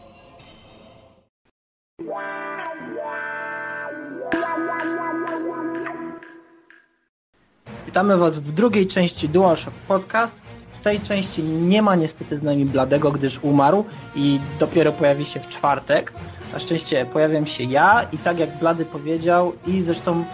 [7.86, 10.32] Witamy Was w drugiej części DualShock Podcast.
[10.80, 13.84] W tej części nie ma niestety z nami Bladego, gdyż umarł
[14.16, 16.12] i dopiero pojawi się w czwartek.
[16.52, 20.24] Na szczęście pojawiam się ja i tak jak Blady powiedział i zresztą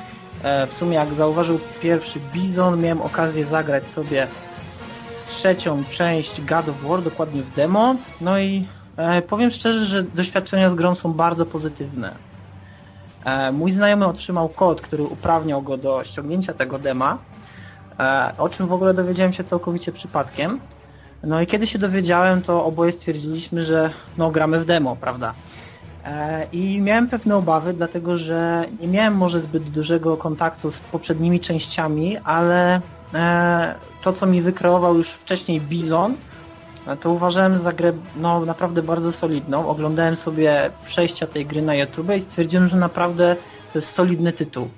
[0.43, 4.27] e, w sumie jak zauważył pierwszy Bizon, miałem okazję zagrać sobie
[5.27, 7.95] trzecią część God of War, dokładnie w demo.
[8.21, 12.15] No i e, powiem szczerze, że doświadczenia z grą są bardzo pozytywne.
[13.25, 17.19] E, mój znajomy otrzymał kod, który uprawniał go do ściągnięcia tego dema,
[18.01, 20.61] e, o czym w ogóle dowiedziałem się całkowicie przypadkiem.
[21.23, 25.35] No i kiedy się dowiedziałem, to oboje stwierdziliśmy, że no gramy w demo, prawda?
[26.07, 31.41] E, I miałem pewne obawy, dlatego że nie miałem może zbyt dużego kontaktu z poprzednimi
[31.41, 32.81] częściami, ale
[33.15, 36.15] e, to co mi wykreował już wcześniej Bizon,
[36.87, 39.69] e, to uważałem za grę no, naprawdę bardzo solidną.
[39.69, 43.37] Oglądałem sobie przejścia tej gry na YouTube i stwierdziłem, że naprawdę
[43.73, 44.69] to jest solidny tytuł.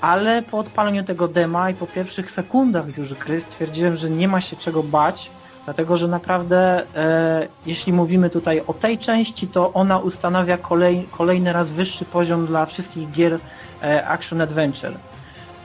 [0.00, 4.40] Ale po odpaleniu tego dema i po pierwszych sekundach już gry stwierdziłem, że nie ma
[4.40, 5.30] się czego bać,
[5.64, 11.52] dlatego że naprawdę e, jeśli mówimy tutaj o tej części, to ona ustanawia kolej, kolejny
[11.52, 13.38] raz wyższy poziom dla wszystkich gier
[13.82, 14.94] e, Action Adventure.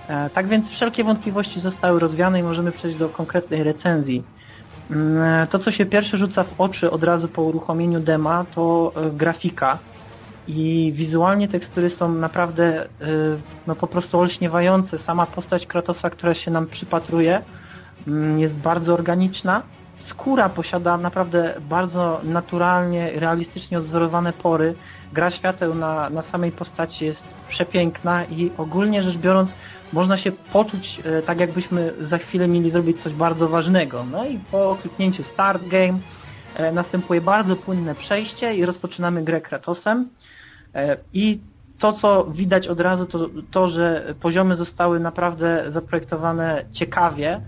[0.07, 4.23] E, tak więc wszelkie wątpliwości zostały rozwiane i możemy przejść do konkretnej recenzji.
[4.91, 9.11] Mm, To, co się pierwsze rzuca w oczy od razu po uruchomieniu dema, to e,
[9.11, 9.77] grafika.
[10.47, 12.87] I wizualnie tekstury są naprawdę e,
[13.67, 14.99] no, po prostu olśniewające.
[14.99, 17.41] Sama postać Kratosa, która się nam przypatruje,
[18.07, 19.61] mm, jest bardzo organiczna.
[20.09, 24.75] Skóra posiada naprawdę bardzo naturalnie, realistycznie odzorowane pory.
[25.13, 29.49] Gra świateł na, na samej postaci jest przepiękna i ogólnie rzecz biorąc
[29.93, 34.05] można się poczuć e, tak jakbyśmy za chwilę mieli zrobić coś bardzo ważnego.
[34.11, 35.99] No i po kliknięciu Start Game
[36.55, 40.09] e, następuje bardzo płynne przejście i rozpoczynamy grę Kratosem.
[40.75, 41.39] E, I
[41.77, 47.41] to, co widać od razu, to to, że poziomy zostały naprawdę zaprojektowane ciekawie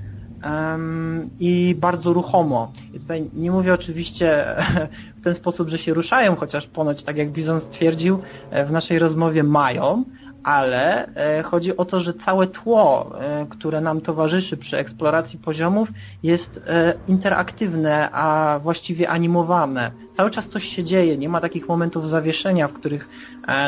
[1.39, 2.71] i bardzo ruchomo.
[2.93, 4.45] I tutaj nie mówię oczywiście
[5.21, 8.19] w ten sposób, że się ruszają, chociaż ponoć, tak jak Bizon stwierdził,
[8.49, 10.03] e, w naszej rozmowie mają,
[10.43, 15.89] ale e, chodzi o to, że całe tło, e, które nam towarzyszy przy eksploracji poziomów
[16.23, 16.61] jest
[17.07, 19.91] interaktywne, a właściwie animowane.
[20.17, 23.09] Cały czas coś się dzieje, nie ma takich momentów zawieszenia, w których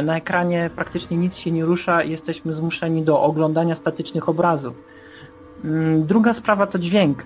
[0.03, 4.90] na ekranie praktycznie nic się nie rusza i jesteśmy zmuszeni do oglądania statycznych obrazów.
[5.63, 7.23] Mm, Druga sprawa to dźwięk.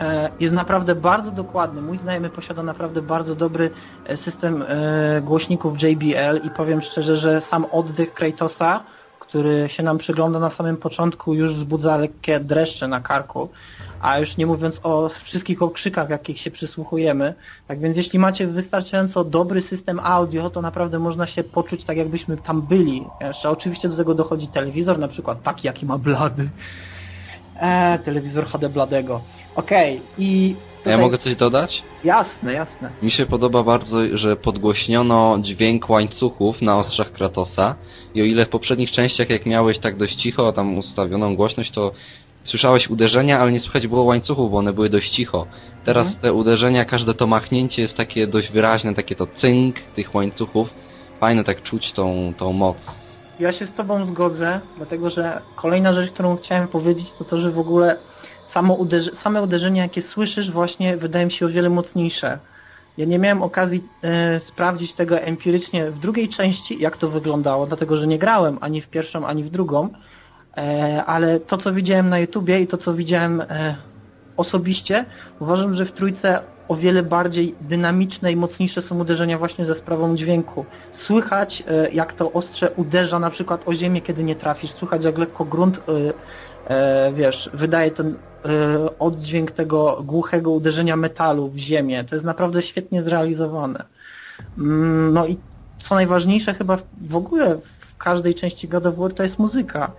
[0.00, 1.82] E, Jest naprawdę bardzo dokładny.
[1.82, 3.70] Mój znajomy posiada naprawdę bardzo dobry
[4.06, 8.80] e, system e, głośników JBL i powiem szczerze, że sam oddech Kratosa,
[9.20, 13.48] który się nam przygląda na samym początku, już wzbudza lekkie dreszcze na karku.
[14.02, 17.34] A już nie mówiąc o wszystkich okrzykach, jakich się przysłuchujemy.
[17.68, 22.36] Tak więc jeśli macie wystarczająco dobry system audio, to naprawdę można się poczuć tak jakbyśmy
[22.36, 23.04] tam byli.
[23.20, 26.48] Jeszcze oczywiście do tego dochodzi telewizor, na przykład taki jaki ma blady.
[27.60, 29.20] Eee, telewizor HD Bladego.
[29.56, 30.54] Okej, i...
[30.74, 30.92] A Tutaj...
[30.92, 31.82] ja mogę coś dodać?
[32.04, 32.90] Jasne, jasne.
[33.02, 37.74] Mi się podoba bardzo, że podgłośniono dźwięk łańcuchów na ostrzach Kratosa
[38.14, 41.92] i o ile w poprzednich częściach jak miałeś tak dość cicho, tam ustawioną głośność, to
[42.44, 45.46] słyszałeś uderzenia, ale nie słychać było łańcuchów, bo one były dość cicho.
[45.84, 46.22] Teraz Mhm.
[46.22, 50.68] te uderzenia, każde to machnięcie jest takie dość wyraźne, takie to cynk tych łańcuchów.
[51.20, 52.76] Fajne tak czuć tą, tą moc.
[53.40, 57.50] Ja się z Tobą zgodzę, dlatego że kolejna rzecz, którą chciałem powiedzieć, to to, że
[57.50, 57.96] w ogóle
[58.46, 58.78] samo
[59.22, 62.38] same uderzenia, jakie słyszysz, właśnie wydają mi się o wiele mocniejsze.
[62.98, 67.96] Ja nie miałem okazji e, sprawdzić tego empirycznie w drugiej części, jak to wyglądało, dlatego
[67.96, 69.88] że nie grałem ani w pierwszą, ani w drugą,
[70.56, 73.76] e, ale to, co widziałem na YouTubie i to, co widziałem e,
[74.36, 75.04] osobiście,
[75.38, 80.16] uważam, że w trójce o wiele bardziej dynamiczne i mocniejsze są uderzenia właśnie ze sprawą
[80.16, 80.66] dźwięku.
[80.92, 85.18] Słychać e, jak to ostrze uderza na przykład o ziemię, kiedy nie trafisz, słychać jak
[85.18, 86.12] lekko grunt, e,
[86.70, 88.16] e, wiesz, wydaje ten
[88.98, 92.04] oddźwięk tego głuchego uderzenia metalu w ziemię.
[92.04, 93.84] To jest naprawdę świetnie zrealizowane.
[94.58, 95.38] Mm, No i
[95.88, 99.90] co najważniejsze chyba w ogóle w każdej części God of War to jest muzyka.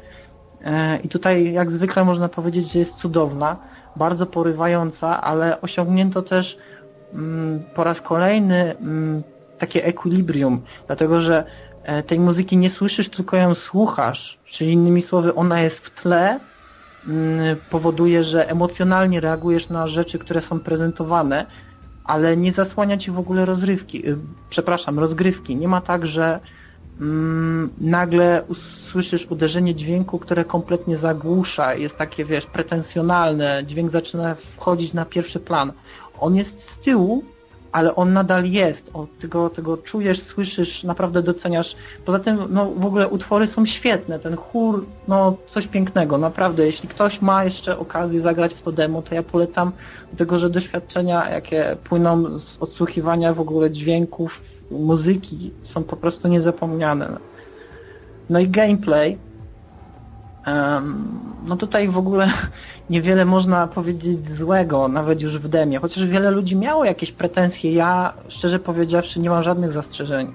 [1.03, 3.57] I tutaj jak zwykle można powiedzieć, że jest cudowna,
[3.95, 6.57] bardzo porywająca, ale osiągnięto też
[7.13, 9.23] mm, po raz kolejny mm,
[9.57, 11.43] takie equilibrium, dlatego że
[11.83, 16.39] e, tej muzyki nie słyszysz, tylko ją słuchasz, czyli innymi słowy ona jest w tle,
[17.07, 21.45] mm, powoduje, że emocjonalnie reagujesz na rzeczy, które są prezentowane,
[22.03, 24.17] ale nie zasłania ci w ogóle rozrywki, y,
[24.49, 25.55] przepraszam, rozgrywki.
[25.55, 26.39] Nie ma tak, że
[27.01, 28.41] mm, nagle
[28.95, 35.39] usłyszysz uderzenie dźwięku, które kompletnie zagłusza, jest takie, wiesz, pretensjonalne, dźwięk zaczyna wchodzić na pierwszy
[35.39, 35.71] plan.
[36.19, 37.23] On jest z tyłu,
[37.71, 41.75] ale on nadal jest, o, ty, go, ty go czujesz, słyszysz, naprawdę doceniasz.
[42.05, 46.65] Poza tym, no w ogóle utwory są świetne, ten chór, no coś pięknego, naprawdę.
[46.65, 49.71] Jeśli ktoś ma jeszcze okazję zagrać w to demo, to ja polecam,
[50.09, 54.41] dlatego że doświadczenia, jakie płyną z odsłuchiwania w ogóle dźwięków,
[54.71, 57.34] muzyki, są po prostu niezapomniane.
[58.29, 59.17] No i gameplay,
[60.45, 62.29] Em, no tutaj w ogóle
[62.89, 68.13] niewiele można powiedzieć złego, nawet już w demie, chociaż wiele ludzi miało jakieś pretensje, ja
[68.29, 70.31] szczerze powiedziawszy nie mam żadnych zastrzeżeń.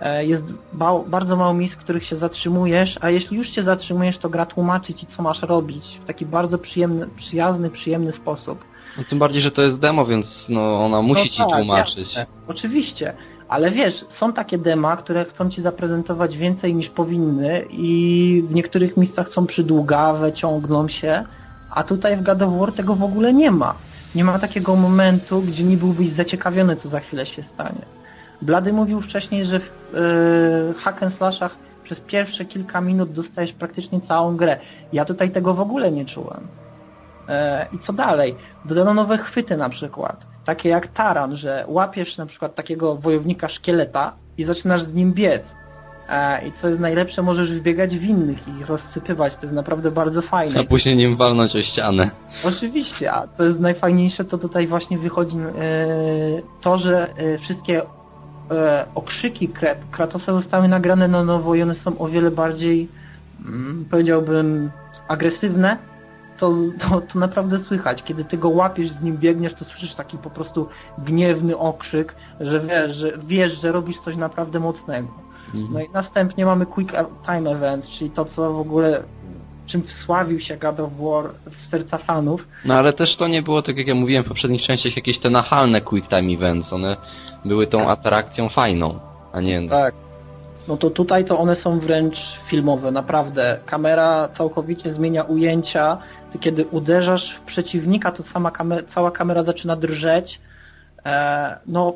[0.00, 4.18] E, Jest ba bardzo mało miejsc, w których się zatrzymujesz, a jeśli już się zatrzymujesz,
[4.18, 8.64] to gra tłumaczy ci, co masz robić w taki bardzo przyjemny, przyjazny, przyjemny sposób.
[8.98, 11.98] No, tym bardziej, że to jest demo, więc no ona musi No ci tak, tłumaczyć.
[11.98, 12.26] jasne.
[12.48, 13.12] Oczywiście,
[13.48, 18.96] ale wiesz, są takie dema, które chcą ci zaprezentować więcej niż powinny i w niektórych
[18.96, 21.24] miejscach są przydługawe, ciągną się,
[21.70, 23.74] a tutaj w God of War tego w ogóle nie ma.
[24.14, 27.82] Nie ma takiego momentu, gdzie nie byłbyś zaciekawiony, co za chwilę się stanie.
[28.42, 34.00] Blady mówił wcześniej, że w yy, hack and slashach przez pierwsze kilka minut dostajesz praktycznie
[34.00, 34.58] całą grę.
[34.92, 36.46] Ja tutaj tego w ogóle nie czułem.
[37.28, 38.34] E, I co dalej?
[38.64, 44.12] Dodano nowe chwyty na przykład, takie jak taran, że łapiesz na przykład takiego wojownika szkieleta
[44.38, 45.42] i zaczynasz z nim biec.
[46.08, 49.90] E, I co jest najlepsze, możesz wbiegać w innych i ich rozsypywać, to jest naprawdę
[49.90, 50.60] bardzo fajne.
[50.60, 52.10] A później nim walnąć o ścianę.
[52.44, 55.42] Oczywiście, a to jest najfajniejsze, to tutaj właśnie wychodzi e,
[56.60, 57.82] to, że e, wszystkie
[58.94, 62.88] okrzyki Krat Kratosa zostały nagrane na nowo i one są o wiele bardziej,
[63.46, 64.70] mm, powiedziałbym,
[65.08, 65.76] agresywne
[66.38, 68.02] to, to, to naprawdę słychać.
[68.02, 70.68] Kiedy ty go łapiesz, z nim biegniesz, to słyszysz taki po prostu
[70.98, 75.08] gniewny okrzyk, że wiesz, że, wiesz, że robisz coś naprawdę mocnego.
[75.54, 75.72] Mhm.
[75.72, 76.94] No i następnie mamy Quick
[77.26, 79.02] Time Events, czyli to, co w ogóle
[79.66, 82.48] czym wsławił się God of War w serca fanów.
[82.64, 85.30] No ale też to nie było, tak jak ja mówiłem w poprzednich częściach, jakieś te
[85.30, 86.72] nachalne quick time events.
[86.72, 86.96] One
[87.44, 88.98] były tą atrakcją fajną,
[89.32, 89.68] a nie...
[89.68, 89.94] Tak.
[90.68, 93.58] No to tutaj to one są wręcz filmowe, naprawdę.
[93.66, 95.98] Kamera całkowicie zmienia ujęcia.
[96.40, 98.52] Kiedy uderzasz w przeciwnika, to sama
[98.94, 100.40] cała kamera zaczyna drżeć.
[101.06, 101.94] E, no,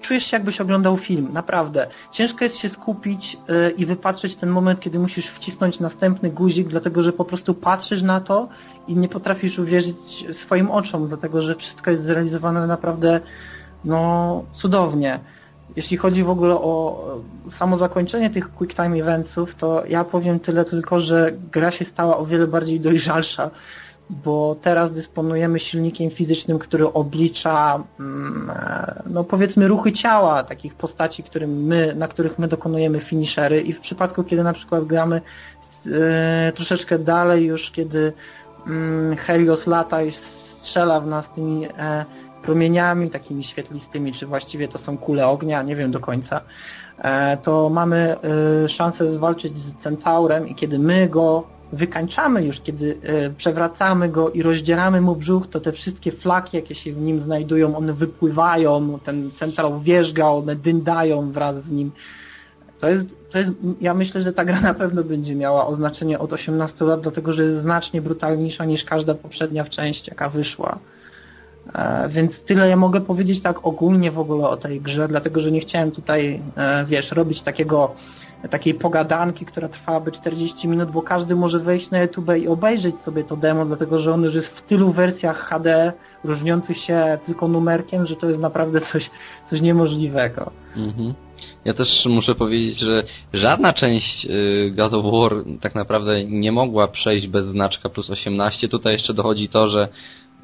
[0.00, 1.86] czujesz się jakbyś oglądał film, naprawdę.
[2.12, 7.02] Ciężko jest się skupić e, i wypatrzeć ten moment, kiedy musisz wcisnąć następny guzik, dlatego
[7.02, 8.48] że po prostu patrzysz na to
[8.88, 13.20] i nie potrafisz uwierzyć swoim oczom, dlatego że wszystko jest zrealizowane naprawdę
[13.84, 15.20] no cudownie.
[15.76, 17.04] Jeśli chodzi w ogóle o
[17.48, 21.84] e, samo zakończenie tych quick time eventsów, to ja powiem tyle tylko, że gra się
[21.84, 23.50] stała o wiele bardziej dojrzalsza,
[24.10, 31.22] bo teraz dysponujemy silnikiem fizycznym, który oblicza mm, e, no powiedzmy ruchy ciała takich postaci,
[31.22, 33.60] którym my, na których my dokonujemy finishery.
[33.60, 35.20] I w przypadku kiedy na przykład gramy
[35.86, 38.12] e, troszeczkę dalej już kiedy
[38.66, 40.12] mm, Helios lata i
[40.62, 42.04] strzela w nas tymi e,
[42.44, 46.40] promieniami takimi świetlistymi, czy właściwie to są kule ognia, nie wiem do końca,
[46.98, 48.16] e, to mamy
[48.64, 54.30] e, szansę zwalczyć z centaurem i kiedy my go wykańczamy już, kiedy e, przewracamy go
[54.30, 58.98] i rozdzieramy mu brzuch, to te wszystkie flaki, jakie się w nim znajdują, one wypływają,
[59.04, 61.92] ten centaur wierzga, one dyndają wraz z nim.
[62.80, 66.32] To jest, to jest, ja myślę, że ta gra na pewno będzie miała oznaczenie od
[66.32, 70.78] 18 lat, dlatego że jest znacznie brutalniejsza niż każda poprzednia w część, jaka wyszła.
[71.74, 75.50] E, Więc tyle ja mogę powiedzieć tak ogólnie w ogóle o tej grze, dlatego że
[75.50, 77.94] nie chciałem tutaj, e, wiesz, robić takiego
[78.50, 83.24] takiej pogadanki, która trwałaby 40 minut, bo każdy może wejść na YouTube i obejrzeć sobie
[83.24, 85.92] to demo, dlatego że ono już jest w tylu wersjach HD,
[86.24, 89.10] różniących się tylko numerkiem, że to jest naprawdę coś,
[89.50, 90.50] coś niemożliwego.
[90.76, 91.14] Mhm.
[91.64, 93.02] Ja też muszę powiedzieć, że
[93.32, 98.68] żadna część y, God of War tak naprawdę nie mogła przejść bez znaczka plus 18.
[98.68, 99.88] Tutaj jeszcze dochodzi to, że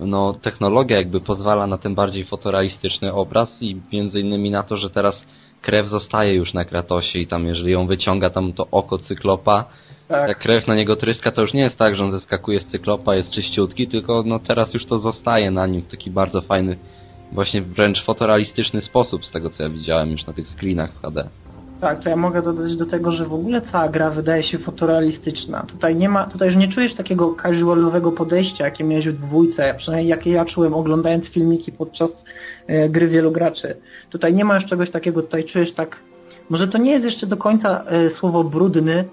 [0.07, 4.91] no, technologia jakby pozwala na ten bardziej fotorealistyczny obraz i między innymi na to, że
[4.91, 5.25] teraz
[5.63, 9.65] krew zostaje już na Kratosie i tam jeżeli ją wyciąga tam to oko cyklopa,
[10.09, 10.29] Tak.
[10.29, 13.15] jak krew na niego tryska, to już nie jest tak, że on zeskakuje z cyklopa,
[13.15, 16.77] jest czyściutki, tylko no teraz już to zostaje na nim w taki bardzo fajny,
[17.33, 21.29] właśnie wręcz fotorealistyczny sposób z tego co ja widziałem już na tych screenach w HD.
[21.81, 25.63] Tak, to ja mogę dodać do tego, że w ogóle cała gra wydaje się fotorealistyczna.
[25.63, 30.09] Tutaj nie ma, tutaj już nie czujesz takiego casualowego podejścia, jakie miałeś w dwójce, przynajmniej
[30.09, 32.11] jakie ja czułem oglądając filmiki podczas
[32.67, 33.77] e, gry wielu graczy.
[34.11, 35.97] Tutaj nie ma już czegoś takiego, tutaj czujesz tak,
[36.51, 39.05] może to nie jest jeszcze do końca e, słowo brudny,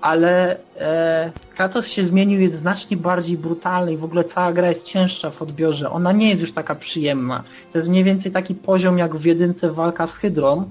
[0.00, 4.84] ale e, Kratos się zmienił, jest znacznie bardziej brutalny i w ogóle cała gra jest
[4.84, 5.90] cięższa w odbiorze.
[5.90, 7.44] Ona nie jest już taka przyjemna.
[7.72, 10.64] To jest mniej więcej taki poziom jak w jedynce walka z Hydrą,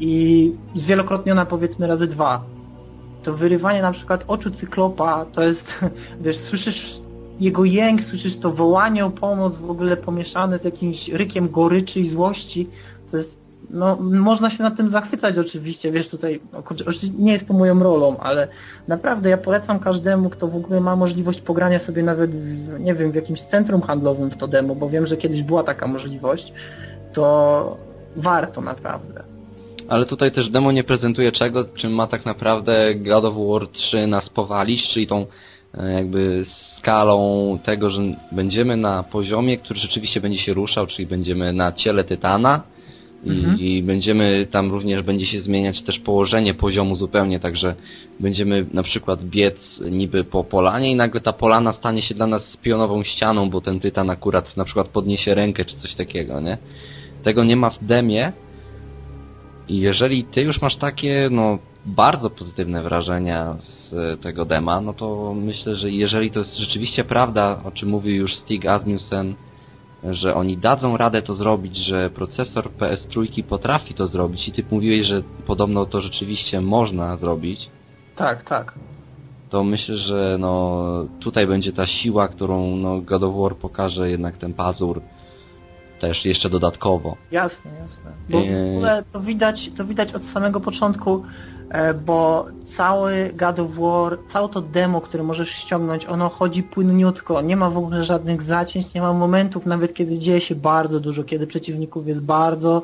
[0.00, 2.44] i zwielokrotniona powiedzmy razy dwa.
[3.22, 5.64] To wyrywanie na przykład oczu cyklopa, to jest,
[6.24, 7.00] wiesz, słyszysz
[7.40, 12.08] jego jęk, słyszysz to wołanie o pomoc w ogóle pomieszane z jakimś rykiem goryczy i
[12.08, 12.70] złości.
[13.10, 13.36] To jest,
[13.70, 16.62] no, można się na tym zachwycać oczywiście, wiesz, tutaj, no,
[17.18, 18.48] nie jest to moją rolą, ale
[18.88, 23.12] naprawdę ja polecam każdemu, kto w ogóle ma możliwość pogrania sobie nawet, w, nie wiem,
[23.12, 26.52] w jakimś centrum handlowym w to demo, bo wiem, że kiedyś była taka możliwość,
[27.12, 27.87] to
[28.18, 29.22] warto naprawdę.
[29.88, 34.06] Ale tutaj też demo nie prezentuje czego, czym ma tak naprawdę God of War 3
[34.06, 35.26] nas powalić, czyli tą
[35.74, 38.02] e, jakby skalą tego, że
[38.32, 42.62] będziemy na poziomie, który rzeczywiście będzie się ruszał, czyli będziemy na ciele Tytana
[43.24, 43.58] i, Mhm.
[43.58, 47.74] i będziemy tam również będzie się zmieniać też położenie poziomu zupełnie, także
[48.20, 52.56] będziemy na przykład biec niby po polanie i nagle ta polana stanie się dla nas
[52.56, 56.58] pionową ścianą, bo ten Tytan akurat na przykład podniesie rękę czy coś takiego, nie?
[57.22, 58.32] Tego nie ma w demie,
[59.68, 64.92] i jeżeli ty już masz takie, no, bardzo pozytywne wrażenia z e, tego dema, no
[64.92, 69.34] to myślę, że jeżeli to jest rzeczywiście prawda, o czym mówił już Stig Asmussen,
[70.04, 75.06] że oni dadzą radę to zrobić, że procesor PS3 potrafi to zrobić i ty mówiłeś,
[75.06, 77.70] że podobno to rzeczywiście można zrobić,
[78.16, 78.74] Tak, tak.
[79.50, 80.84] to myślę, że no
[81.20, 85.00] tutaj będzie ta siła, którą no, God of War pokaże jednak ten pazur
[85.98, 87.16] też jeszcze dodatkowo.
[87.30, 88.10] Jasne, jasne.
[88.30, 88.70] Bo w Eee.
[88.76, 91.22] ogóle to widać, to widać od samego początku,
[91.70, 92.46] e, bo
[92.76, 97.70] cały God of War, całe to demo, które możesz ściągnąć, ono chodzi płynniutko, nie ma
[97.70, 102.08] w ogóle żadnych zacięć, nie ma momentów nawet kiedy dzieje się bardzo dużo, kiedy przeciwników
[102.08, 102.82] jest bardzo,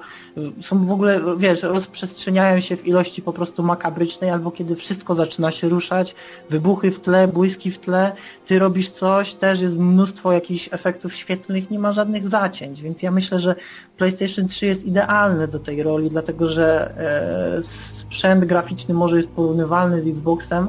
[0.63, 5.51] są w ogóle, wiesz, rozprzestrzeniają się w ilości po prostu makabrycznej, albo kiedy wszystko zaczyna
[5.51, 6.15] się ruszać,
[6.51, 8.13] wybuchy w tle, błyski w tle,
[8.47, 13.11] ty robisz coś, też jest mnóstwo jakichś efektów świetlnych, nie ma żadnych zacięć, więc ja
[13.11, 13.55] myślę, że
[13.97, 17.63] PlayStation 3 jest idealne do tej roli, dlatego że e,
[18.01, 20.69] sprzęt graficzny może jest porównywalny z Xboxem,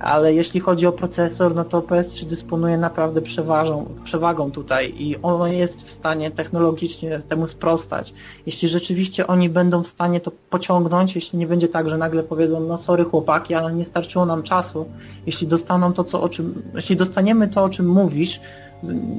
[0.00, 5.46] ale jeśli chodzi o procesor, no to PS3 dysponuje naprawdę przeważą, przewagą tutaj i ono
[5.46, 8.14] jest w stanie technologicznie temu sprostać.
[8.46, 12.60] Jeśli rzeczywiście oni będą w stanie to pociągnąć, jeśli nie będzie tak, że nagle powiedzą,
[12.60, 14.86] no sorry chłopaki, ale nie starczyło nam czasu,
[15.26, 18.40] jeśli dostaną to, co, o czym, jeśli dostaniemy to, o czym mówisz,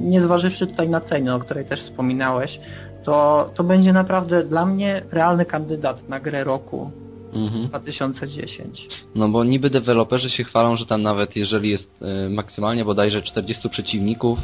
[0.00, 2.60] nie zważywszy tutaj na cenę, o której też wspominałeś,
[3.02, 6.90] to, to będzie naprawdę dla mnie realny kandydat na grę roku
[7.32, 7.68] Mhm.
[7.68, 8.88] 2010.
[9.14, 11.88] No bo niby deweloperzy się chwalą, że tam nawet jeżeli jest
[12.26, 14.38] y, maksymalnie bodajże 40 przeciwników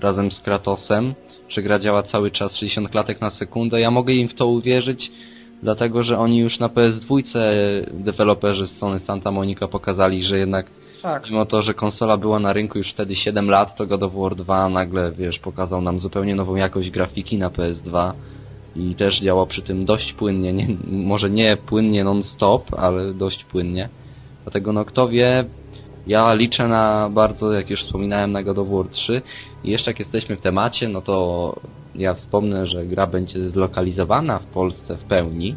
[0.00, 1.14] razem z Kratosem,
[1.48, 5.12] że gra działa cały czas 60 klatek na sekundę, ja mogę im w to uwierzyć,
[5.62, 7.22] dlatego że oni już na PS2
[7.92, 10.66] deweloperzy z Sony Santa Monica pokazali, że jednak
[11.02, 11.30] Tak.
[11.30, 14.34] mimo to, że konsola była na rynku już wtedy 7 lat, to God of War
[14.36, 18.12] 2 nagle, wiesz, pokazał nam zupełnie nową jakość grafiki na PS2
[18.76, 23.88] i też działa przy tym dość płynnie, nie, może nie płynnie non-stop, ale dość płynnie.
[24.42, 25.44] Dlatego no kto wie,
[26.06, 29.22] ja liczę na bardzo, jak już wspominałem, na God of War 3
[29.64, 31.56] i jeszcze jak jesteśmy w temacie, no to
[31.94, 35.56] ja wspomnę, że gra będzie zlokalizowana w Polsce w pełni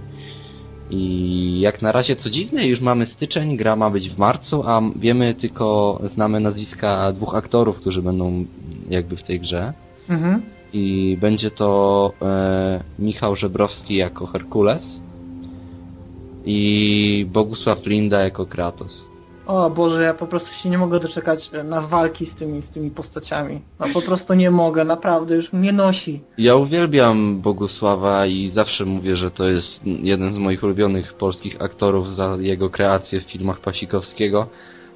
[0.90, 4.82] i jak na razie co dziwne, już mamy styczeń, gra ma być w marcu, a
[4.96, 8.46] wiemy tylko, znamy nazwiska dwóch aktorów, którzy będą
[8.90, 9.74] jakby w tej grze
[10.10, 10.42] Mhm.
[10.74, 15.02] I będzie to e, Michał Żebrowski jako Herkules
[16.46, 19.08] i Bogusław Linda jako Kratos.
[19.48, 22.70] O Boże, ja po prostu się nie mogę doczekać e, na walki z tymi, z
[22.70, 23.62] tymi postaciami.
[23.80, 26.22] No po prostu nie mogę, naprawdę, już mnie nosi.
[26.38, 32.16] Ja uwielbiam Bogusława i zawsze mówię, że to jest jeden z moich ulubionych polskich aktorów
[32.16, 34.48] za jego kreację w filmach Pasikowskiego,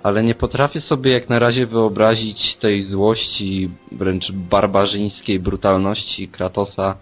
[0.03, 6.95] ale nie potrafię sobie jak na razie wyobrazić tej złości, wręcz barbarzyńskiej brutalności Kratosa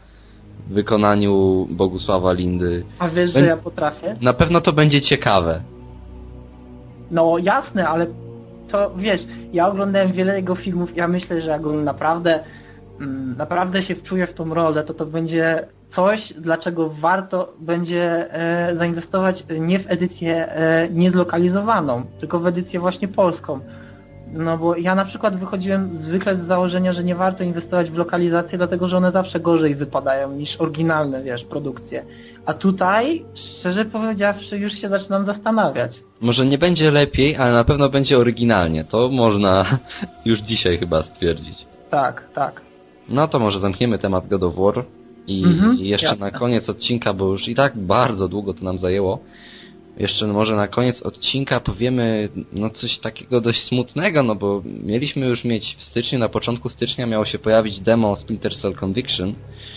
[0.70, 2.84] w wykonaniu Bogusława Lindy.
[3.00, 4.16] A wiesz, że Bę- ja potrafię?
[4.22, 5.62] Na pewno to będzie ciekawe.
[7.12, 8.08] No jasne, ale
[8.68, 9.22] to wiesz,
[9.54, 12.44] ja oglądałem wiele jego filmów, ja myślę, że jak on naprawdę,
[13.02, 18.76] mm, naprawdę się wczuje w tą rolę, to to będzie coś, dlaczego warto będzie e,
[18.76, 23.60] zainwestować nie w edycję e, niezlokalizowaną, tylko w edycję właśnie polską.
[24.34, 28.58] No bo ja na przykład wychodziłem zwykle z założenia, że nie warto inwestować w lokalizację,
[28.58, 32.06] dlatego że one zawsze gorzej wypadają niż oryginalne, wiesz, produkcje.
[32.46, 36.04] A tutaj, szczerze powiedziawszy, już się zaczynam zastanawiać.
[36.22, 38.84] Może nie będzie lepiej, ale na pewno będzie oryginalnie.
[38.84, 39.66] To można
[40.26, 41.66] już dzisiaj chyba stwierdzić.
[41.90, 42.62] Tak, tak.
[43.10, 44.86] No to może zamkniemy temat God of War
[45.28, 46.26] i Mhm, jeszcze jasne.
[46.26, 49.20] na koniec odcinka, bo już i tak bardzo długo to nam zajęło.
[49.98, 55.44] Jeszcze może na koniec odcinka powiemy no coś takiego dość smutnego, no bo mieliśmy już
[55.44, 59.34] mieć w styczniu, na początku stycznia miało się pojawić demo Splinter Cell Conviction.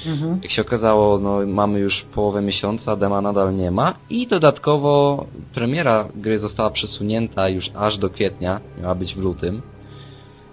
[0.07, 0.39] Mhm.
[0.43, 6.09] Jak się okazało, no mamy już połowę miesiąca, dema nadal nie ma i dodatkowo premiera
[6.15, 9.63] gry została przesunięta już aż do kwietnia, miała być w lutym.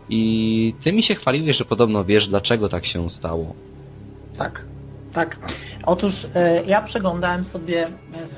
[0.09, 3.53] I ty mi się chwaliłeś, że podobno wiesz dlaczego tak się stało.
[4.37, 4.65] Tak,
[5.19, 5.37] tak.
[5.85, 7.89] Otóż e, ja przeglądałem sobie e,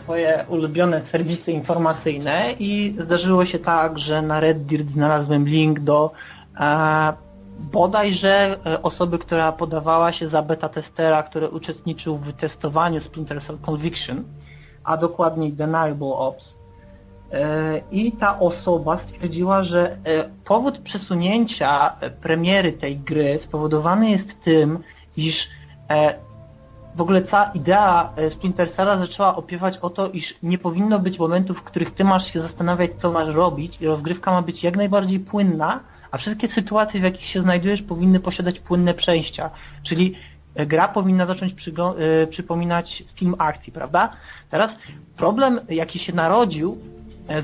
[0.03, 6.11] swoje ulubione serwisy informacyjne i zdarzyło się tak, że na Reddit znalazłem link do
[6.59, 7.13] e,
[7.59, 13.57] bodajże e, osoby, która podawała się za beta testera, który uczestniczył w testowaniu Splinter Cell
[13.57, 14.23] Conviction,
[14.83, 16.61] a dokładniej Deniable Ops.
[17.91, 19.97] I ta osoba stwierdziła, że
[20.45, 24.79] powód przesunięcia premiery tej gry spowodowany jest tym,
[25.17, 25.47] iż
[26.95, 31.19] w ogóle cała idea e, Splinter Cella zaczęła opiewać o to, iż nie powinno być
[31.19, 34.77] momentów, w których ty masz się zastanawiać, co masz robić i rozgrywka ma być jak
[34.77, 35.79] najbardziej płynna,
[36.11, 39.49] a wszystkie sytuacje, w jakich się znajdujesz, powinny posiadać płynne przejścia.
[39.83, 40.15] Czyli
[40.55, 44.13] e, gra powinna zacząć e, przypominać film akcji, prawda?
[44.49, 44.75] Teraz
[45.17, 46.77] problem, jaki się narodził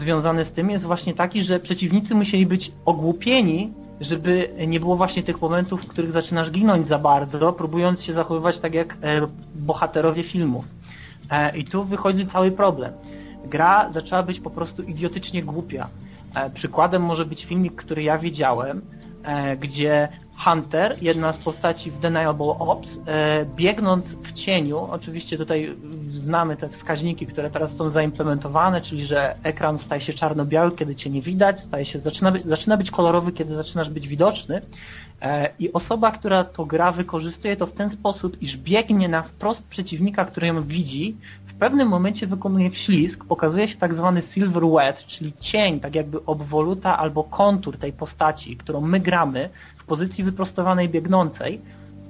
[0.02, 5.24] związany z tym jest właśnie taki, że przeciwnicy musieli być ogłupieni, żeby nie było właśnie
[5.24, 10.24] tych momentów, w których zaczynasz ginąć za bardzo, próbując się zachowywać tak jak e, bohaterowie
[10.24, 10.66] filmów.
[11.32, 12.94] E, I tu wychodzi cały problem.
[13.46, 15.90] Gra zaczęła być po prostu idiotycznie głupia.
[16.36, 18.82] E, przykładem może być filmik, który ja widziałem,
[19.60, 20.08] gdzie
[20.38, 25.76] Hunter, jedna z postaci w Deniable Ops, e, biegnąc w cieniu, oczywiście tutaj
[26.10, 31.10] znamy te wskaźniki, które teraz są zaimplementowane, czyli że ekran staje się czarno-biały, kiedy cię
[31.10, 34.62] nie widać, staje się, zaczyna, być, zaczyna być kolorowy, kiedy zaczynasz być widoczny.
[35.22, 39.64] E, I osoba, która to gra wykorzystuje to w ten sposób, iż biegnie na wprost
[39.64, 45.06] przeciwnika, który ją widzi, w pewnym momencie wykonuje wślizg, pokazuje się tak zwany silver wet,
[45.08, 49.50] czyli cień, tak jakby obwoluta albo kontur tej postaci, którą my gramy
[49.88, 51.62] pozycji wyprostowanej biegnącej,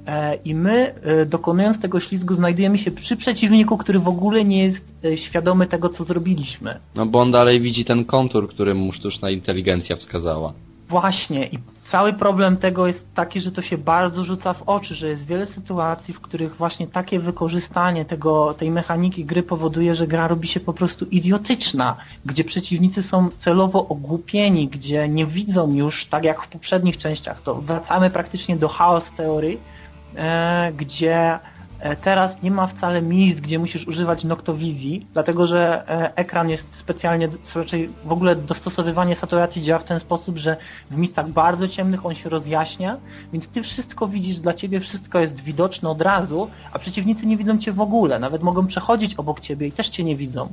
[0.08, 4.64] E, I my, e, dokonując tego ślizgu, znajdujemy się przy przeciwniku, który w ogóle nie
[4.64, 6.80] jest e, świadomy tego, co zrobiliśmy.
[6.96, 10.54] No bo on dalej widzi ten kontur, który mu sztuczna inteligencja wskazała.
[10.90, 11.58] Właśnie i
[11.92, 15.48] cały problem tego jest taki, że to się bardzo rzuca w oczy, że jest wiele
[15.48, 20.60] sytuacji, w których właśnie takie wykorzystanie tego, tej mechaniki gry powoduje, że gra robi się
[20.60, 26.48] po prostu idiotyczna, gdzie przeciwnicy są celowo ogłupieni, gdzie nie widzą już, tak jak w
[26.48, 29.60] poprzednich częściach, to wracamy praktycznie do chaos teorii,
[30.18, 31.40] E, gdzie
[32.02, 37.30] teraz nie ma wcale miejsc, gdzie musisz używać noktowizji, dlatego że e, ekran jest specjalnie,
[37.56, 40.58] raczej w ogóle dostosowywanie saturacji działa w ten sposób, że
[40.92, 42.98] w miejscach bardzo ciemnych on się rozjaśnia,
[43.34, 47.58] więc ty wszystko widzisz, dla ciebie wszystko jest widoczne od razu, a przeciwnicy nie widzą
[47.58, 50.52] cię w ogóle, nawet mogą przechodzić obok ciebie i też cię nie widzą.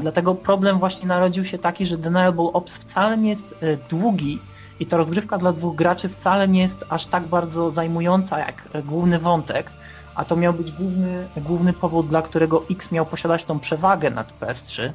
[0.00, 3.54] Dlatego problem właśnie narodził się taki, że Deniable Ops wcale nie jest
[3.90, 4.38] długi,
[4.80, 9.18] i ta rozgrywka dla dwóch graczy wcale nie jest aż tak bardzo zajmująca jak główny
[9.18, 9.70] wątek,
[10.18, 14.32] a to miał być główny, główny powód, dla którego X miał posiadać tą przewagę nad
[14.40, 14.90] PS3.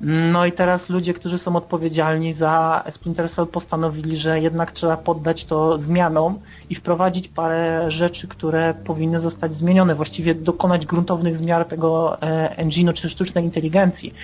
[0.00, 5.44] No i teraz ludzie, którzy są odpowiedzialni za Splinter Cell postanowili, że jednak trzeba poddać
[5.44, 6.38] to zmianom
[6.70, 12.92] i wprowadzić parę rzeczy, które powinny zostać zmienione, właściwie dokonać gruntownych zmian tego e, engine'u
[12.92, 14.14] czy sztucznej inteligencji.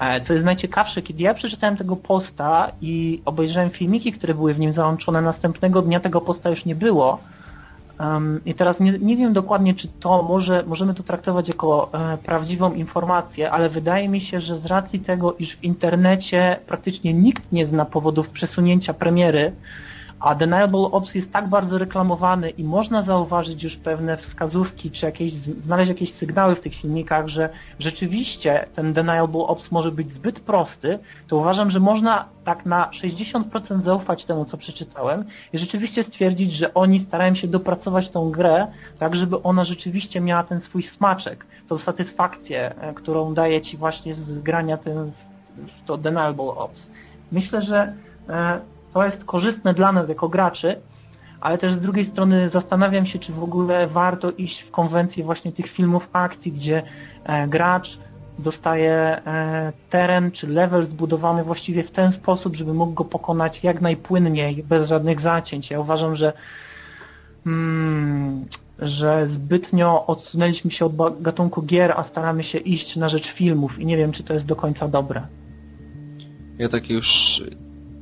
[0.00, 4.58] E, co jest najciekawsze, kiedy ja przeczytałem tego posta i obejrzałem filmiki, które były w
[4.58, 7.18] nim załączone, następnego dnia tego posta już nie było.
[8.00, 12.18] Um, I teraz nie, nie, wiem dokładnie, czy to może, możemy to traktować jako e,
[12.18, 17.52] prawdziwą informację, ale wydaje mi się, że z racji tego, iż w internecie praktycznie nikt
[17.52, 19.52] nie zna powodów przesunięcia premiery,
[20.24, 25.32] a Deniable Ops jest tak bardzo reklamowany i można zauważyć już pewne wskazówki, czy jakieś,
[25.32, 27.48] znaleźć jakieś sygnały w tych filmikach, że
[27.78, 30.98] rzeczywiście ten Deniable Ops może być zbyt prosty,
[31.28, 36.74] to uważam, że można tak na 60% zaufać temu, co przeczytałem i rzeczywiście stwierdzić, że
[36.74, 38.66] oni starają się dopracować tą grę
[38.98, 44.14] tak, żeby ona rzeczywiście miała ten swój smaczek, tą satysfakcję, e, którą daje Ci właśnie
[44.14, 45.12] z grania tym,
[45.56, 46.86] w to Deniable Ops.
[47.32, 47.94] Myślę, że
[48.28, 50.76] e, to jest korzystne dla nas jako graczy,
[51.40, 55.52] ale też z drugiej strony zastanawiam się, czy w ogóle warto iść w konwencję właśnie
[55.52, 56.82] tych filmów akcji, gdzie
[57.24, 57.98] e, gracz
[58.38, 63.80] dostaje e, teren czy level zbudowany właściwie w ten sposób, żeby mógł go pokonać jak
[63.80, 65.70] najpłynniej, bez żadnych zacięć.
[65.70, 66.32] Ja uważam, że
[67.46, 68.46] mm,
[68.78, 73.86] że zbytnio odsunęliśmy się od gatunku gier, a staramy się iść na rzecz filmów i
[73.86, 75.26] nie wiem, czy to jest do końca dobre.
[76.58, 77.42] Ja tak już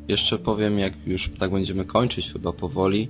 [0.09, 3.09] jeszcze powiem, jak już tak będziemy kończyć chyba powoli,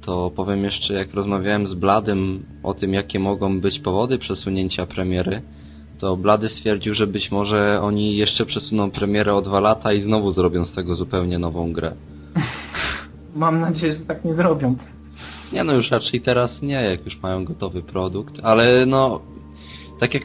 [0.00, 5.42] to powiem jeszcze, jak rozmawiałem z Bladym o tym, jakie mogą być powody przesunięcia premiery,
[5.98, 10.32] to Blady stwierdził, że być może oni jeszcze przesuną premierę o dwa lata i znowu
[10.32, 11.92] zrobią z tego zupełnie nową grę.
[13.36, 14.76] Mam nadzieję, że tak nie zrobią.
[15.52, 19.20] Nie no, już raczej teraz nie, jak już mają gotowy produkt, ale no,
[20.00, 20.24] tak jak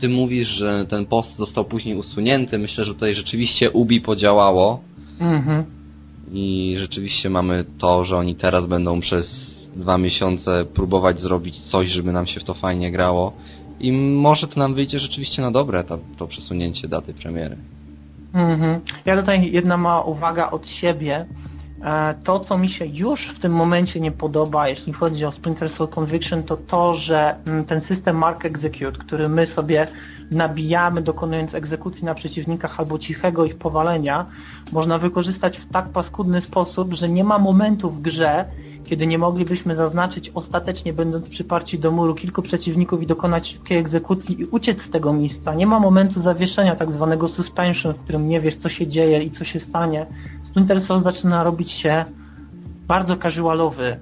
[0.00, 4.80] ty mówisz, że ten post został później usunięty, myślę, że tutaj rzeczywiście Ubi podziałało,
[5.22, 5.64] Mhm.
[6.32, 12.12] I rzeczywiście mamy to, że oni teraz będą przez dwa miesiące próbować zrobić coś, żeby
[12.12, 13.32] nam się w to fajnie grało.
[13.80, 17.56] I może to nam wyjdzie rzeczywiście na dobre, to, to przesunięcie daty premiery.
[18.34, 18.80] Mhm.
[19.04, 21.26] Ja tutaj jedna mała uwaga od siebie.
[21.84, 25.72] E, to, co mi się już w tym momencie nie podoba, jeśli chodzi o Splinter
[25.72, 29.86] Cell Conviction, to to, że mm, ten system Mark Execute, który my sobie
[30.32, 34.26] nabijamy, dokonując egzekucji na przeciwnikach albo cichego ich powalenia,
[34.72, 38.44] można wykorzystać w tak paskudny sposób, że nie ma momentu w grze,
[38.84, 44.40] kiedy nie moglibyśmy zaznaczyć ostatecznie, będąc przyparci do muru, kilku przeciwników i dokonać szybkiej egzekucji
[44.40, 45.54] i uciec z tego miejsca.
[45.54, 49.30] Nie ma momentu zawieszenia, tak zwanego suspension, w którym nie wiesz, co się dzieje i
[49.30, 50.06] co się stanie.
[50.44, 52.04] Splinter Cell zaczyna robić się
[52.86, 53.96] bardzo casualowy,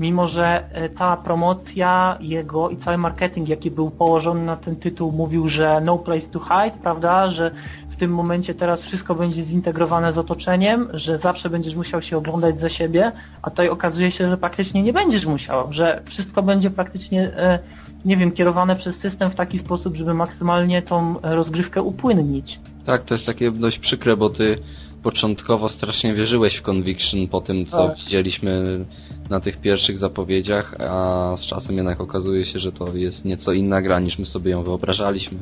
[0.00, 5.12] mimo że e, ta promocja jego i cały marketing, jaki był położony na ten tytuł,
[5.12, 7.50] mówił, że no place to hide, prawda, że
[7.90, 12.60] w tym momencie teraz wszystko będzie zintegrowane z otoczeniem, że zawsze będziesz musiał się oglądać
[12.60, 13.12] za siebie,
[13.42, 17.58] a tutaj okazuje się, że praktycznie nie będziesz musiał, że wszystko będzie praktycznie, e,
[18.04, 22.60] nie wiem, kierowane przez system w taki sposób, żeby maksymalnie tą rozgrywkę upłynnić.
[22.86, 24.58] Tak, to jest takie dość przykre, bo ty
[25.02, 27.98] początkowo strasznie wierzyłeś w Conviction po tym, co tak.
[27.98, 28.84] widzieliśmy
[29.32, 33.82] na tych pierwszych zapowiedziach, a z czasem jednak okazuje się, że to jest nieco inna
[33.82, 35.38] gra niż my sobie ją wyobrażaliśmy.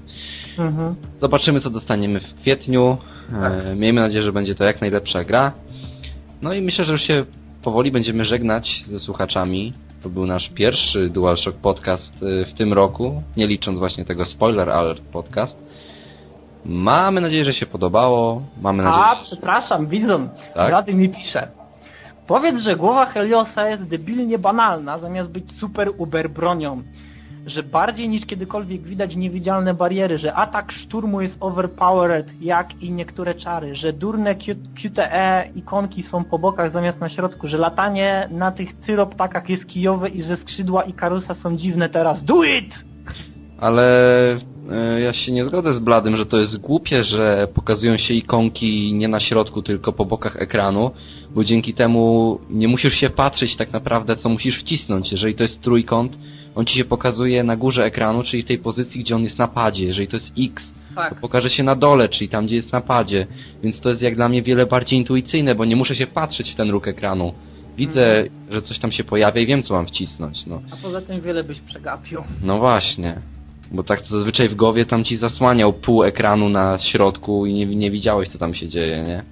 [0.58, 0.94] Mhm.
[1.20, 2.98] Zobaczymy co dostaniemy w kwietniu.
[3.42, 5.52] E, miejmy nadzieję, że będzie to jak najlepsza gra.
[6.42, 7.24] No i myślę, że już się
[7.62, 9.72] powoli będziemy żegnać ze słuchaczami.
[10.02, 14.70] To był nasz pierwszy DualShock podcast e, w tym roku, nie licząc właśnie tego Spoiler
[14.70, 15.56] Alert podcast.
[16.64, 18.42] Mamy nadzieję, że się podobało.
[18.60, 19.24] Mamy nadzieję, A, że...
[19.24, 20.70] przepraszam, Bizon, Tak?
[20.70, 21.59] Rady mi pisze.
[22.30, 26.82] Powiedz, że głowa Heliosa jest debilnie banalna, zamiast być super uber bronią.
[27.46, 33.34] Że bardziej niż kiedykolwiek widać niewidzialne bariery, że atak szturmu jest overpowered, jak i niektóre
[33.34, 38.50] czary, że durne Q QTE ikonki są po bokach zamiast na środku, że latanie na
[38.50, 42.24] tych cyroptakach jest kijowe i że skrzydła i karusa są dziwne teraz.
[42.24, 42.74] Do it!
[43.60, 43.86] Ale
[44.70, 48.94] e, ja się nie zgodzę z Bladym, że to jest głupie, że pokazują się ikonki
[48.94, 50.90] nie na środku, tylko po bokach ekranu,
[51.34, 55.12] bo dzięki temu nie musisz się patrzeć tak naprawdę, co musisz wcisnąć.
[55.12, 56.18] Jeżeli to jest trójkąt,
[56.54, 59.48] on ci się pokazuje na górze ekranu, czyli w tej pozycji, gdzie on jest na
[59.48, 59.84] padzie.
[59.84, 61.14] Jeżeli to jest X, to Tak.
[61.20, 63.26] pokaże się na dole, czyli tam, gdzie jest na padzie.
[63.62, 66.54] Więc to jest jak dla mnie wiele bardziej intuicyjne, bo nie muszę się patrzeć w
[66.54, 67.34] ten róg ekranu.
[67.76, 70.62] Widzę, że coś tam się pojawia i wiem, co mam wcisnąć, no.
[70.70, 72.22] A poza tym wiele byś przegapił.
[72.42, 73.14] No właśnie.
[73.72, 77.66] Bo tak to zazwyczaj w głowie tam ci zasłaniał pół ekranu na środku i nie,
[77.66, 79.22] nie widziałeś co tam się dzieje, nie?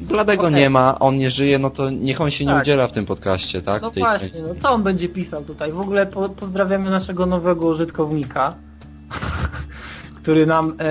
[0.00, 0.54] Bladego Okej.
[0.60, 2.62] nie ma, on nie żyje, no to niech on się nie Tak.
[2.62, 3.82] udziela w tym podcaście, tak?
[3.82, 4.42] No właśnie, części.
[4.48, 5.72] no co on będzie pisał tutaj?
[5.72, 8.54] W ogóle po, pozdrawiamy naszego nowego użytkownika,
[10.22, 10.84] który nam e,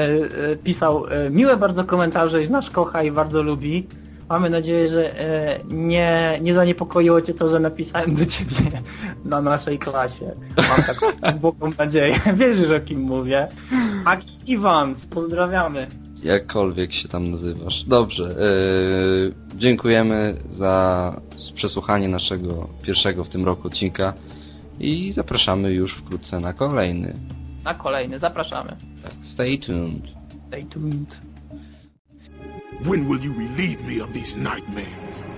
[0.51, 3.87] e, pisał e, miłe bardzo komentarze i nas kocha i bardzo lubi.
[4.29, 8.55] Mamy nadzieję, że e, nie, nie zaniepokoiło Cię to, że napisałem do Ciebie
[9.25, 10.35] na naszej klasie.
[10.57, 12.19] Mam taką głęboką nadzieję.
[12.35, 13.47] Wiesz, o kim mówię.
[14.05, 15.87] Aki Iwans, pozdrawiamy.
[16.27, 17.83] Jakkolwiek się tam nazywasz.
[17.83, 21.21] Dobrze, yy, dziękujemy za
[21.55, 24.13] przesłuchanie naszego pierwszego w tym roku odcinka
[24.79, 27.13] i zapraszamy już wkrótce na kolejny.
[27.63, 28.77] Na kolejny, zapraszamy.
[29.03, 30.03] Tak, stay tuned.
[30.47, 31.21] Stay tuned.
[32.81, 35.36] When will you relieve me of these nightmares?